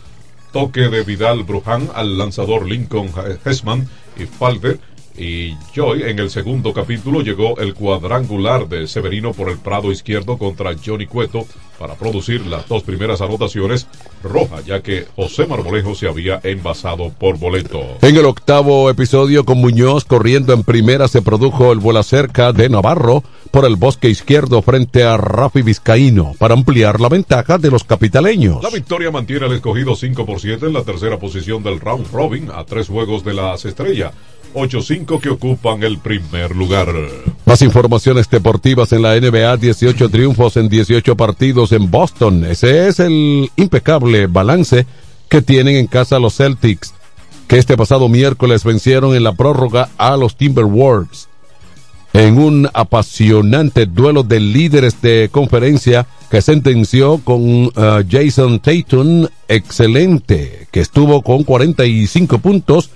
toque 0.52 0.88
de 0.88 1.02
Vidal 1.02 1.44
Bruján 1.44 1.90
al 1.94 2.16
lanzador 2.16 2.66
Lincoln 2.66 3.12
Hessman 3.44 3.86
y 4.16 4.24
Falder, 4.24 4.80
y 5.18 5.56
Joy 5.74 6.02
en 6.02 6.18
el 6.18 6.30
segundo 6.30 6.72
capítulo 6.72 7.20
llegó 7.20 7.58
el 7.58 7.74
cuadrangular 7.74 8.68
de 8.68 8.86
Severino 8.86 9.32
por 9.32 9.48
el 9.48 9.58
prado 9.58 9.92
izquierdo 9.92 10.38
contra 10.38 10.74
Johnny 10.84 11.06
Cueto 11.06 11.46
para 11.78 11.94
producir 11.94 12.46
las 12.46 12.68
dos 12.68 12.82
primeras 12.82 13.20
anotaciones 13.20 13.86
roja, 14.22 14.60
ya 14.66 14.82
que 14.82 15.06
José 15.14 15.46
Marmolejo 15.46 15.94
se 15.94 16.08
había 16.08 16.40
envasado 16.42 17.10
por 17.10 17.38
boleto. 17.38 17.80
En 18.02 18.16
el 18.16 18.24
octavo 18.24 18.88
episodio, 18.90 19.44
con 19.44 19.58
Muñoz 19.58 20.04
corriendo 20.04 20.52
en 20.52 20.62
primera, 20.62 21.08
se 21.08 21.22
produjo 21.22 21.72
el 21.72 21.78
vuelo 21.78 22.02
cerca 22.02 22.52
de 22.52 22.68
Navarro 22.68 23.22
por 23.50 23.64
el 23.64 23.76
bosque 23.76 24.08
izquierdo 24.08 24.62
frente 24.62 25.04
a 25.04 25.16
Rafi 25.16 25.62
Vizcaíno 25.62 26.34
para 26.38 26.54
ampliar 26.54 27.00
la 27.00 27.08
ventaja 27.08 27.58
de 27.58 27.70
los 27.70 27.84
capitaleños. 27.84 28.62
La 28.62 28.70
victoria 28.70 29.10
mantiene 29.10 29.46
al 29.46 29.52
escogido 29.52 29.94
5 29.94 30.26
por 30.26 30.40
7 30.40 30.66
en 30.66 30.72
la 30.72 30.82
tercera 30.82 31.18
posición 31.18 31.62
del 31.62 31.80
round 31.80 32.10
robin 32.12 32.50
a 32.52 32.64
tres 32.64 32.88
juegos 32.88 33.24
de 33.24 33.34
las 33.34 33.64
estrellas. 33.64 34.12
8-5 34.54 35.20
que 35.20 35.30
ocupan 35.30 35.82
el 35.82 35.98
primer 35.98 36.54
lugar. 36.54 36.88
Más 37.44 37.62
informaciones 37.62 38.28
deportivas 38.28 38.92
en 38.92 39.02
la 39.02 39.18
NBA, 39.18 39.56
18 39.56 40.08
triunfos 40.08 40.56
en 40.56 40.68
18 40.68 41.16
partidos 41.16 41.72
en 41.72 41.90
Boston. 41.90 42.44
Ese 42.44 42.88
es 42.88 43.00
el 43.00 43.50
impecable 43.56 44.26
balance 44.26 44.86
que 45.28 45.42
tienen 45.42 45.76
en 45.76 45.86
casa 45.86 46.18
los 46.18 46.36
Celtics, 46.36 46.94
que 47.48 47.58
este 47.58 47.76
pasado 47.76 48.08
miércoles 48.08 48.64
vencieron 48.64 49.14
en 49.14 49.24
la 49.24 49.32
prórroga 49.32 49.90
a 49.98 50.16
los 50.16 50.36
Timberwolves. 50.36 51.28
En 52.12 52.38
un 52.38 52.68
apasionante 52.72 53.84
duelo 53.84 54.22
de 54.22 54.40
líderes 54.40 55.02
de 55.02 55.28
conferencia 55.30 56.06
que 56.30 56.40
sentenció 56.40 57.18
con 57.22 57.66
uh, 57.66 57.72
Jason 58.08 58.58
Tatum, 58.58 59.26
excelente, 59.48 60.66
que 60.70 60.80
estuvo 60.80 61.20
con 61.22 61.44
45 61.44 62.38
puntos 62.38 62.90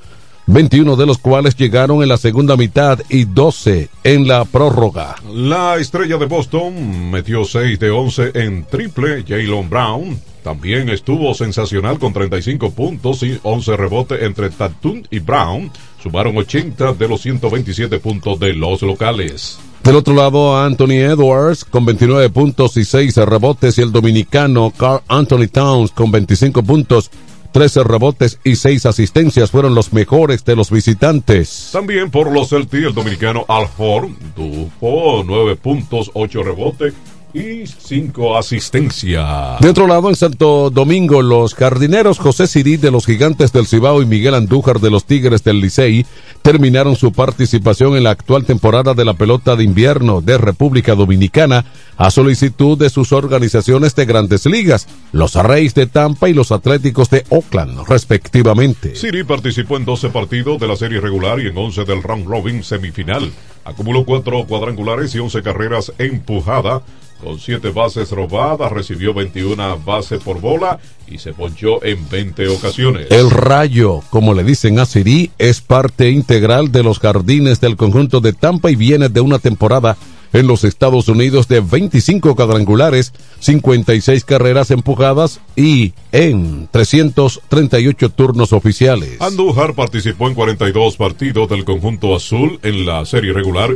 21 0.52 0.96
de 0.96 1.06
los 1.06 1.18
cuales 1.18 1.54
llegaron 1.54 2.02
en 2.02 2.08
la 2.08 2.16
segunda 2.16 2.56
mitad 2.56 2.98
y 3.08 3.24
12 3.24 3.88
en 4.02 4.26
la 4.26 4.44
prórroga. 4.44 5.14
La 5.32 5.76
estrella 5.76 6.18
de 6.18 6.26
Boston 6.26 7.10
metió 7.10 7.44
6 7.44 7.78
de 7.78 7.90
11 7.90 8.32
en 8.34 8.64
triple. 8.64 9.24
Jalen 9.26 9.70
Brown 9.70 10.20
también 10.42 10.88
estuvo 10.88 11.34
sensacional 11.34 12.00
con 12.00 12.12
35 12.12 12.72
puntos 12.72 13.22
y 13.22 13.38
11 13.40 13.76
rebotes 13.76 14.22
entre 14.22 14.50
Tatum 14.50 15.04
y 15.08 15.20
Brown. 15.20 15.70
Sumaron 16.02 16.36
80 16.36 16.94
de 16.94 17.08
los 17.08 17.20
127 17.20 18.00
puntos 18.00 18.40
de 18.40 18.52
los 18.54 18.82
locales. 18.82 19.60
Del 19.84 19.96
otro 19.96 20.14
lado, 20.14 20.58
Anthony 20.58 20.98
Edwards 20.98 21.64
con 21.64 21.84
29 21.84 22.28
puntos 22.30 22.76
y 22.76 22.84
6 22.84 23.16
rebotes 23.18 23.78
y 23.78 23.82
el 23.82 23.92
dominicano 23.92 24.72
Carl 24.76 25.02
Anthony 25.06 25.46
Towns 25.46 25.92
con 25.92 26.10
25 26.10 26.62
puntos 26.64 27.10
13 27.52 27.84
rebotes 27.84 28.38
y 28.44 28.56
6 28.56 28.86
asistencias 28.86 29.50
fueron 29.50 29.74
los 29.74 29.92
mejores 29.92 30.44
de 30.44 30.56
los 30.56 30.70
visitantes. 30.70 31.70
También 31.72 32.10
por 32.10 32.30
los 32.30 32.50
Celtics, 32.50 32.86
el 32.86 32.94
dominicano 32.94 33.44
Al 33.48 33.66
Horn 33.76 34.16
tuvo 34.34 35.24
9 35.24 35.56
puntos, 35.56 36.10
8 36.14 36.42
rebotes 36.42 36.94
y 37.32 37.66
cinco 37.66 38.36
asistencias. 38.36 39.60
De 39.60 39.68
otro 39.68 39.86
lado, 39.86 40.08
en 40.08 40.16
Santo 40.16 40.70
Domingo, 40.70 41.22
los 41.22 41.54
jardineros 41.54 42.18
José 42.18 42.46
Sirí 42.46 42.76
de 42.76 42.90
los 42.90 43.06
Gigantes 43.06 43.52
del 43.52 43.66
Cibao 43.66 44.02
y 44.02 44.06
Miguel 44.06 44.34
Andújar 44.34 44.80
de 44.80 44.90
los 44.90 45.04
Tigres 45.04 45.44
del 45.44 45.60
Licey 45.60 46.06
terminaron 46.42 46.96
su 46.96 47.12
participación 47.12 47.96
en 47.96 48.04
la 48.04 48.10
actual 48.10 48.44
temporada 48.44 48.94
de 48.94 49.04
la 49.04 49.14
pelota 49.14 49.56
de 49.56 49.64
invierno 49.64 50.20
de 50.20 50.38
República 50.38 50.94
Dominicana 50.94 51.64
a 51.96 52.10
solicitud 52.10 52.78
de 52.78 52.90
sus 52.90 53.12
organizaciones 53.12 53.94
de 53.94 54.06
grandes 54.06 54.46
ligas, 54.46 54.88
los 55.12 55.34
Reyes 55.34 55.74
de 55.74 55.86
Tampa 55.86 56.28
y 56.28 56.34
los 56.34 56.50
Atléticos 56.50 57.10
de 57.10 57.24
Oakland, 57.28 57.86
respectivamente. 57.88 58.96
Siri 58.96 59.24
participó 59.24 59.76
en 59.76 59.84
12 59.84 60.08
partidos 60.08 60.58
de 60.60 60.68
la 60.68 60.76
serie 60.76 61.00
regular 61.00 61.40
y 61.40 61.48
en 61.48 61.56
11 61.56 61.84
del 61.84 62.02
round 62.02 62.26
robin 62.26 62.64
semifinal. 62.64 63.30
Acumuló 63.64 64.04
cuatro 64.04 64.44
cuadrangulares 64.46 65.14
y 65.14 65.18
11 65.18 65.42
carreras 65.42 65.92
empujadas 65.98 66.82
con 67.22 67.38
7 67.38 67.70
bases 67.70 68.10
robadas, 68.10 68.72
recibió 68.72 69.14
21 69.14 69.78
bases 69.84 70.22
por 70.22 70.40
bola 70.40 70.78
y 71.06 71.18
se 71.18 71.32
ponchó 71.32 71.84
en 71.84 72.08
20 72.08 72.48
ocasiones. 72.48 73.06
El 73.10 73.30
rayo, 73.30 74.00
como 74.10 74.34
le 74.34 74.44
dicen 74.44 74.78
a 74.78 74.86
Siri, 74.86 75.30
es 75.38 75.60
parte 75.60 76.10
integral 76.10 76.72
de 76.72 76.82
los 76.82 76.98
jardines 76.98 77.60
del 77.60 77.76
conjunto 77.76 78.20
de 78.20 78.32
Tampa 78.32 78.70
y 78.70 78.76
viene 78.76 79.08
de 79.08 79.20
una 79.20 79.38
temporada 79.38 79.96
en 80.32 80.46
los 80.46 80.64
Estados 80.64 81.08
Unidos 81.08 81.48
de 81.48 81.60
25 81.60 82.34
cuadrangulares, 82.34 83.12
56 83.40 84.24
carreras 84.24 84.70
empujadas 84.70 85.40
y 85.56 85.92
en 86.12 86.68
338 86.70 88.10
turnos 88.10 88.52
oficiales. 88.52 89.20
Andújar 89.20 89.74
participó 89.74 90.28
en 90.28 90.34
42 90.34 90.96
partidos 90.96 91.48
del 91.48 91.64
conjunto 91.64 92.14
azul 92.14 92.60
en 92.62 92.86
la 92.86 93.04
serie 93.06 93.32
regular 93.32 93.70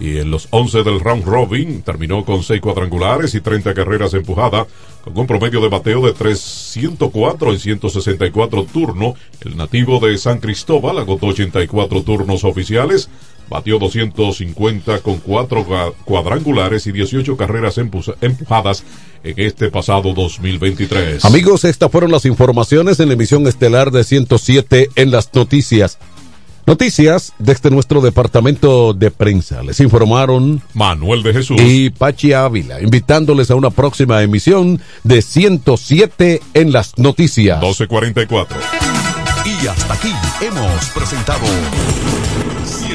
y 0.00 0.18
en 0.18 0.30
los 0.30 0.48
11 0.50 0.82
del 0.84 1.00
round 1.00 1.24
robin 1.24 1.82
terminó 1.82 2.24
con 2.24 2.42
6 2.42 2.60
cuadrangulares 2.60 3.34
y 3.34 3.40
30 3.40 3.74
carreras 3.74 4.14
empujadas, 4.14 4.66
con 5.02 5.18
un 5.18 5.26
promedio 5.26 5.60
de 5.60 5.68
bateo 5.68 6.04
de 6.06 6.12
304 6.12 7.52
en 7.52 7.58
164 7.58 8.64
turnos. 8.64 9.14
El 9.40 9.56
nativo 9.56 9.98
de 9.98 10.16
San 10.18 10.38
Cristóbal 10.38 10.98
agotó 10.98 11.26
84 11.26 12.02
turnos 12.02 12.44
oficiales, 12.44 13.08
batió 13.48 13.78
250 13.78 15.00
con 15.00 15.18
4 15.18 15.94
cuadrangulares 16.04 16.86
y 16.86 16.92
18 16.92 17.36
carreras 17.36 17.78
empujadas 17.78 18.84
en 19.24 19.34
este 19.36 19.70
pasado 19.70 20.14
2023. 20.14 21.24
Amigos, 21.24 21.64
estas 21.64 21.90
fueron 21.90 22.12
las 22.12 22.24
informaciones 22.24 23.00
en 23.00 23.08
la 23.08 23.14
emisión 23.14 23.46
estelar 23.48 23.90
de 23.90 24.04
107 24.04 24.90
en 24.94 25.10
las 25.10 25.34
noticias. 25.34 25.98
Noticias 26.68 27.32
desde 27.38 27.70
nuestro 27.70 28.02
departamento 28.02 28.92
de 28.92 29.10
prensa. 29.10 29.62
Les 29.62 29.80
informaron 29.80 30.60
Manuel 30.74 31.22
de 31.22 31.32
Jesús 31.32 31.56
y 31.58 31.88
Pachi 31.88 32.34
Ávila, 32.34 32.82
invitándoles 32.82 33.50
a 33.50 33.54
una 33.54 33.70
próxima 33.70 34.22
emisión 34.22 34.78
de 35.02 35.22
107 35.22 36.42
en 36.52 36.70
las 36.70 36.98
noticias. 36.98 37.58
1244. 37.62 38.58
Y 39.46 39.66
hasta 39.66 39.94
aquí 39.94 40.12
hemos 40.42 40.90
presentado 40.90 41.40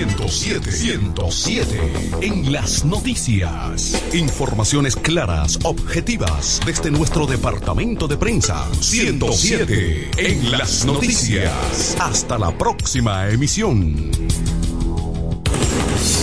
107, 0.04 0.70
107 0.70 1.92
en 2.22 2.52
las 2.52 2.84
noticias. 2.84 4.04
Informaciones 4.14 4.98
claras, 4.98 5.58
objetivas 5.64 6.60
desde 6.66 6.92
nuestro 6.92 7.26
departamento 7.26 8.10
de 8.10 8.18
prensa. 8.18 8.68
107 8.82 10.12
en 10.18 10.52
las 10.52 10.84
noticias. 10.84 11.96
Hasta 12.02 12.38
la 12.38 12.58
próxima 12.58 13.30
emisión. 13.30 14.12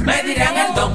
me 0.05 0.22
dirán 0.22 0.57
el 0.57 0.74
don. 0.74 0.95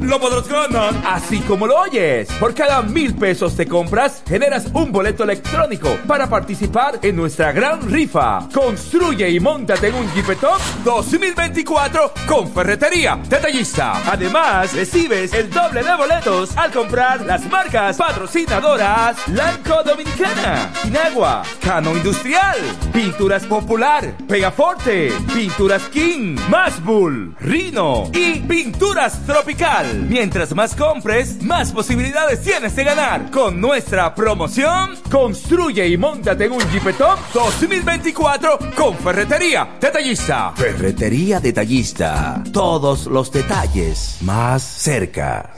lo 0.00 0.20
podrás 0.20 0.48
ganar. 0.48 0.94
Así 1.06 1.40
como 1.40 1.66
lo 1.66 1.76
oyes. 1.80 2.28
Por 2.40 2.54
cada 2.54 2.82
mil 2.82 3.14
pesos 3.14 3.56
te 3.56 3.66
compras, 3.66 4.22
generas 4.26 4.66
un 4.72 4.92
boleto 4.92 5.24
electrónico 5.24 5.96
para 6.06 6.28
participar 6.28 6.98
en 7.02 7.16
nuestra 7.16 7.52
gran 7.52 7.90
rifa. 7.90 8.48
Construye 8.52 9.28
y 9.30 9.40
montate 9.40 9.88
en 9.88 9.94
un 9.94 10.12
Jeepetop 10.14 10.60
2024 10.84 12.12
con 12.26 12.52
Ferretería 12.52 13.18
Detallista. 13.28 14.02
Además, 14.10 14.74
recibes 14.74 15.32
el 15.34 15.50
doble 15.50 15.82
de 15.82 15.96
boletos 15.96 16.56
al 16.56 16.70
comprar 16.70 17.22
las 17.22 17.44
marcas 17.50 17.96
patrocinadoras 17.96 19.16
Lanco 19.28 19.82
Dominicana, 19.82 20.72
Inagua, 20.84 21.42
Cano 21.60 21.96
Industrial, 21.96 22.56
Pinturas 22.92 23.44
Popular, 23.44 24.16
Pegaforte, 24.26 25.12
Pinturas 25.34 25.82
King, 25.88 26.36
Masbull, 26.48 27.34
Rino 27.40 28.10
y 28.12 28.40
Pinturas 28.40 29.24
Tropical. 29.26 29.87
Mientras 30.08 30.54
más 30.54 30.74
compres, 30.74 31.42
más 31.42 31.72
posibilidades 31.72 32.42
tienes 32.42 32.74
de 32.76 32.84
ganar. 32.84 33.30
Con 33.30 33.60
nuestra 33.60 34.14
promoción, 34.14 34.96
construye 35.10 35.86
y 35.88 35.96
montate 35.96 36.46
en 36.46 36.52
un 36.52 36.60
Jeepetop 36.70 37.18
2024 37.32 38.58
con 38.74 38.96
Ferretería 38.96 39.76
Detallista. 39.80 40.52
Ferretería 40.56 41.40
Detallista. 41.40 42.42
Todos 42.52 43.06
los 43.06 43.30
detalles 43.30 44.18
más 44.20 44.62
cerca. 44.62 45.50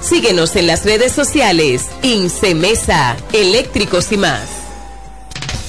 Síguenos 0.00 0.56
en 0.56 0.66
las 0.66 0.84
redes 0.84 1.12
sociales. 1.12 1.88
Incemesa, 2.02 3.16
eléctricos 3.32 4.12
y 4.12 4.16
más. 4.16 4.42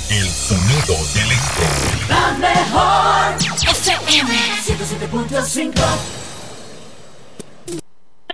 El 0.10 0.28
sonido 0.28 0.96
del 1.14 1.32
este. 1.32 2.10
La 2.10 2.32
mejor 2.40 3.36
FM 3.62 4.34
107.5 4.66 5.74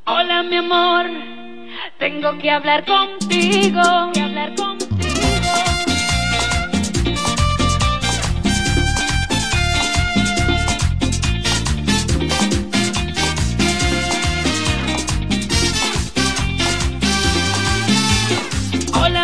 Hola 0.08 0.43
mi 0.43 0.58
amor, 0.58 1.08
tengo 1.98 2.38
que 2.38 2.52
hablar 2.52 2.86
contigo. 2.86 3.82
Que 4.14 4.22
hablar 4.22 4.56
contigo. 4.56 4.95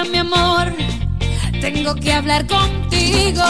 Mi 0.10 0.18
amor, 0.18 0.74
tengo 1.62 1.94
que 1.94 2.12
hablar 2.12 2.48
contigo. 2.48 3.44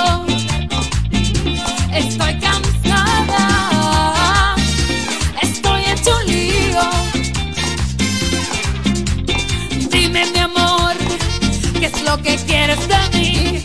Estoy 1.94 2.40
cansada, 2.40 3.46
estoy 5.42 5.82
hecho 5.86 6.12
un 6.18 6.26
lío. 6.32 6.82
Dime 9.90 10.26
mi 10.34 10.40
amor, 10.40 10.94
¿qué 11.80 11.86
es 11.86 12.04
lo 12.04 12.22
que 12.22 12.36
quieres 12.36 12.86
de 12.88 13.18
mí? 13.18 13.64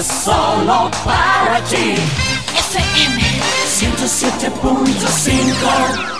Es 0.00 0.06
solo 0.06 0.90
para 1.04 1.62
ti. 1.64 1.94
FM 2.56 3.22
107.5 3.66 6.19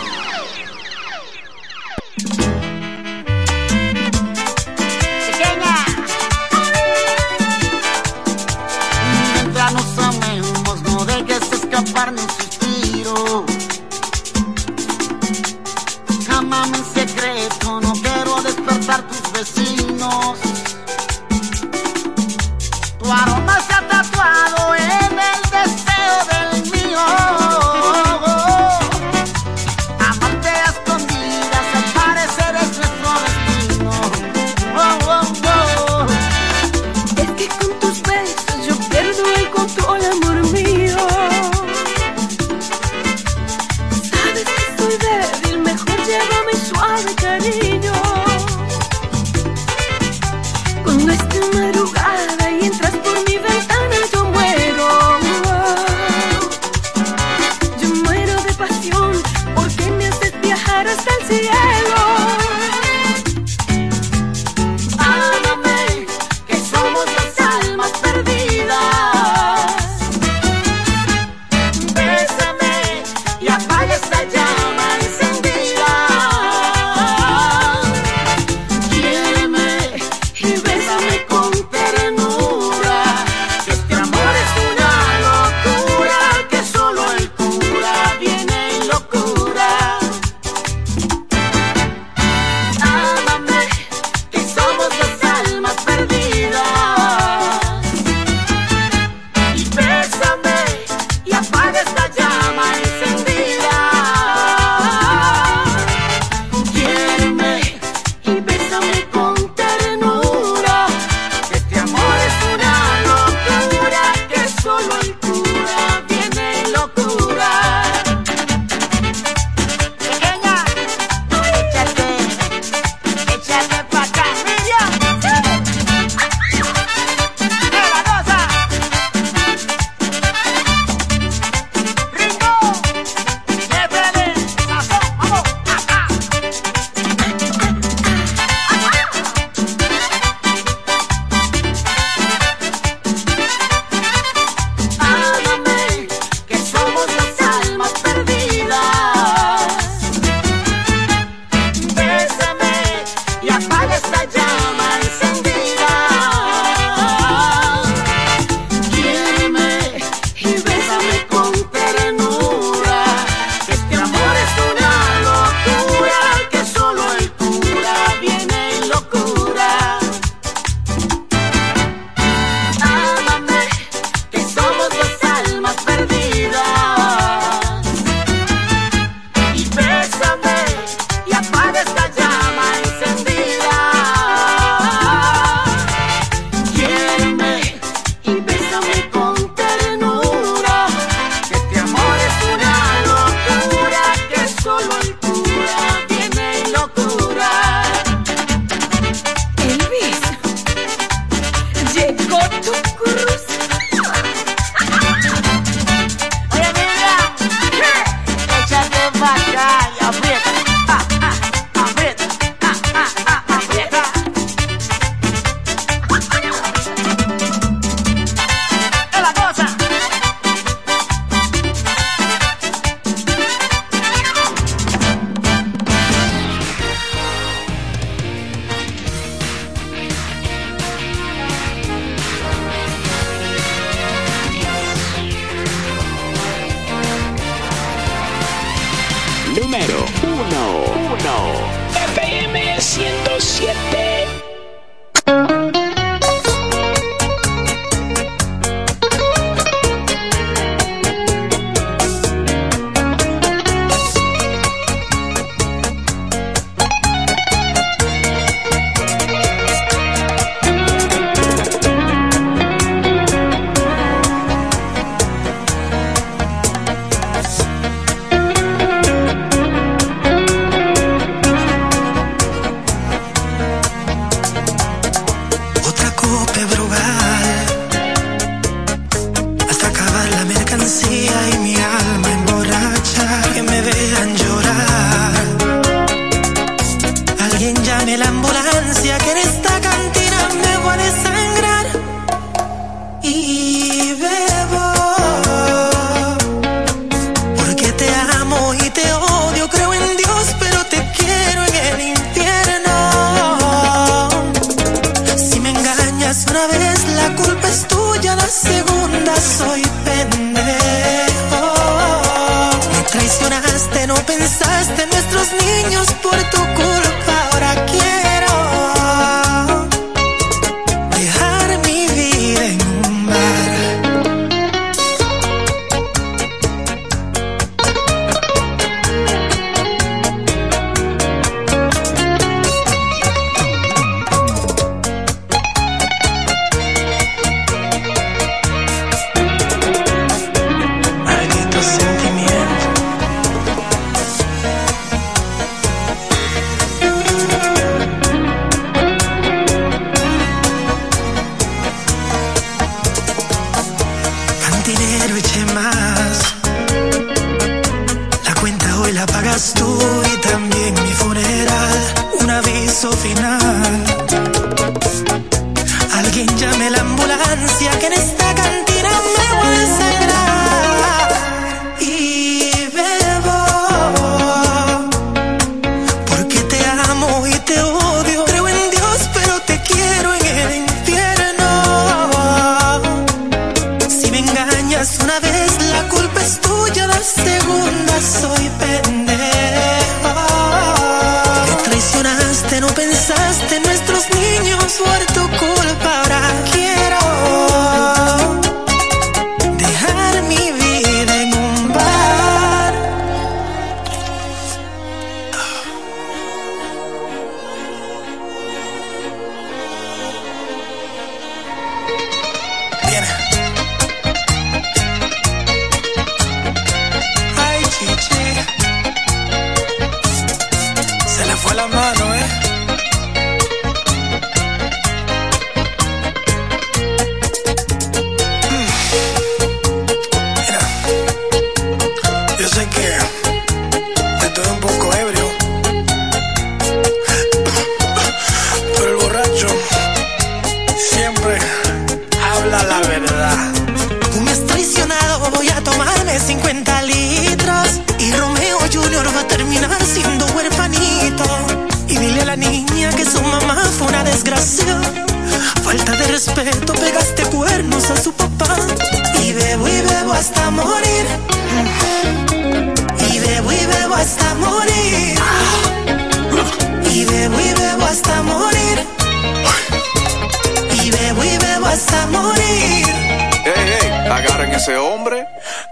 ese 474.80 474.96
hombre. 474.96 475.46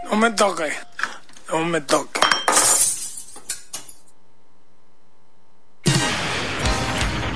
No 0.05 0.17
me 0.17 0.31
toque, 0.31 0.73
no 1.51 1.59
me 1.67 1.81
toque. 1.83 2.21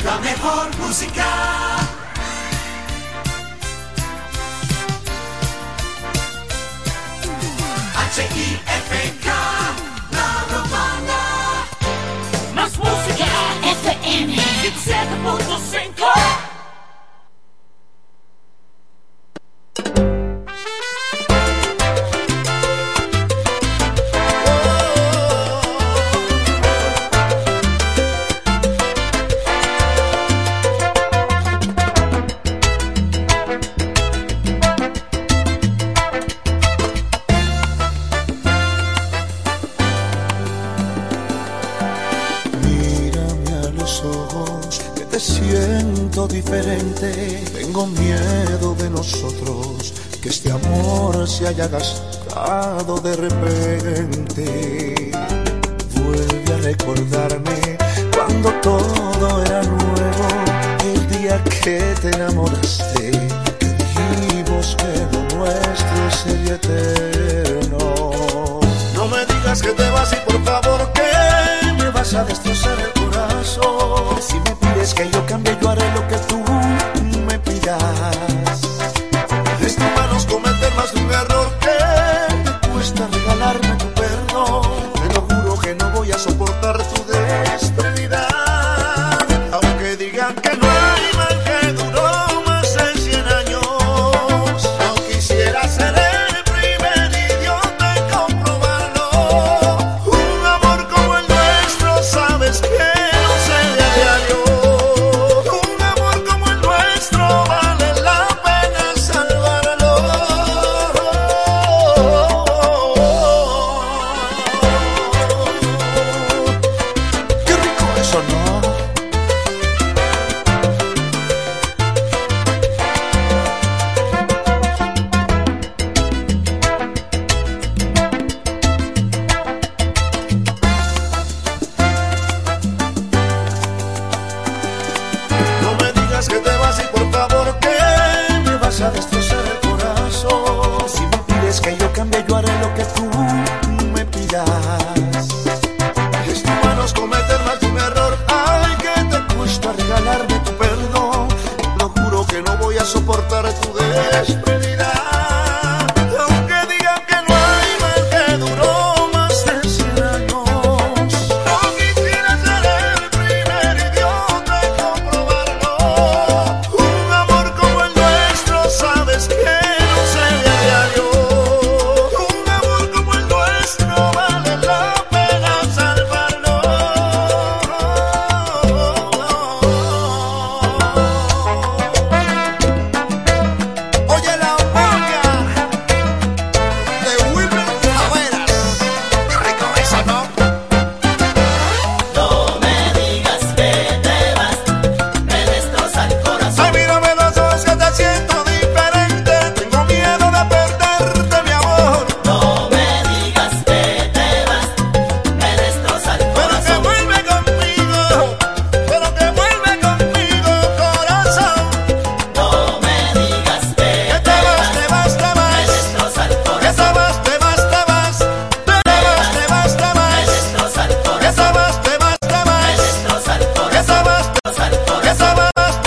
La 0.03 0.19
mejor 0.19 0.77
música. 0.79 1.52
hayas 51.53 51.71
gastado 51.71 52.99
de 53.01 53.17
repente. 53.17 54.72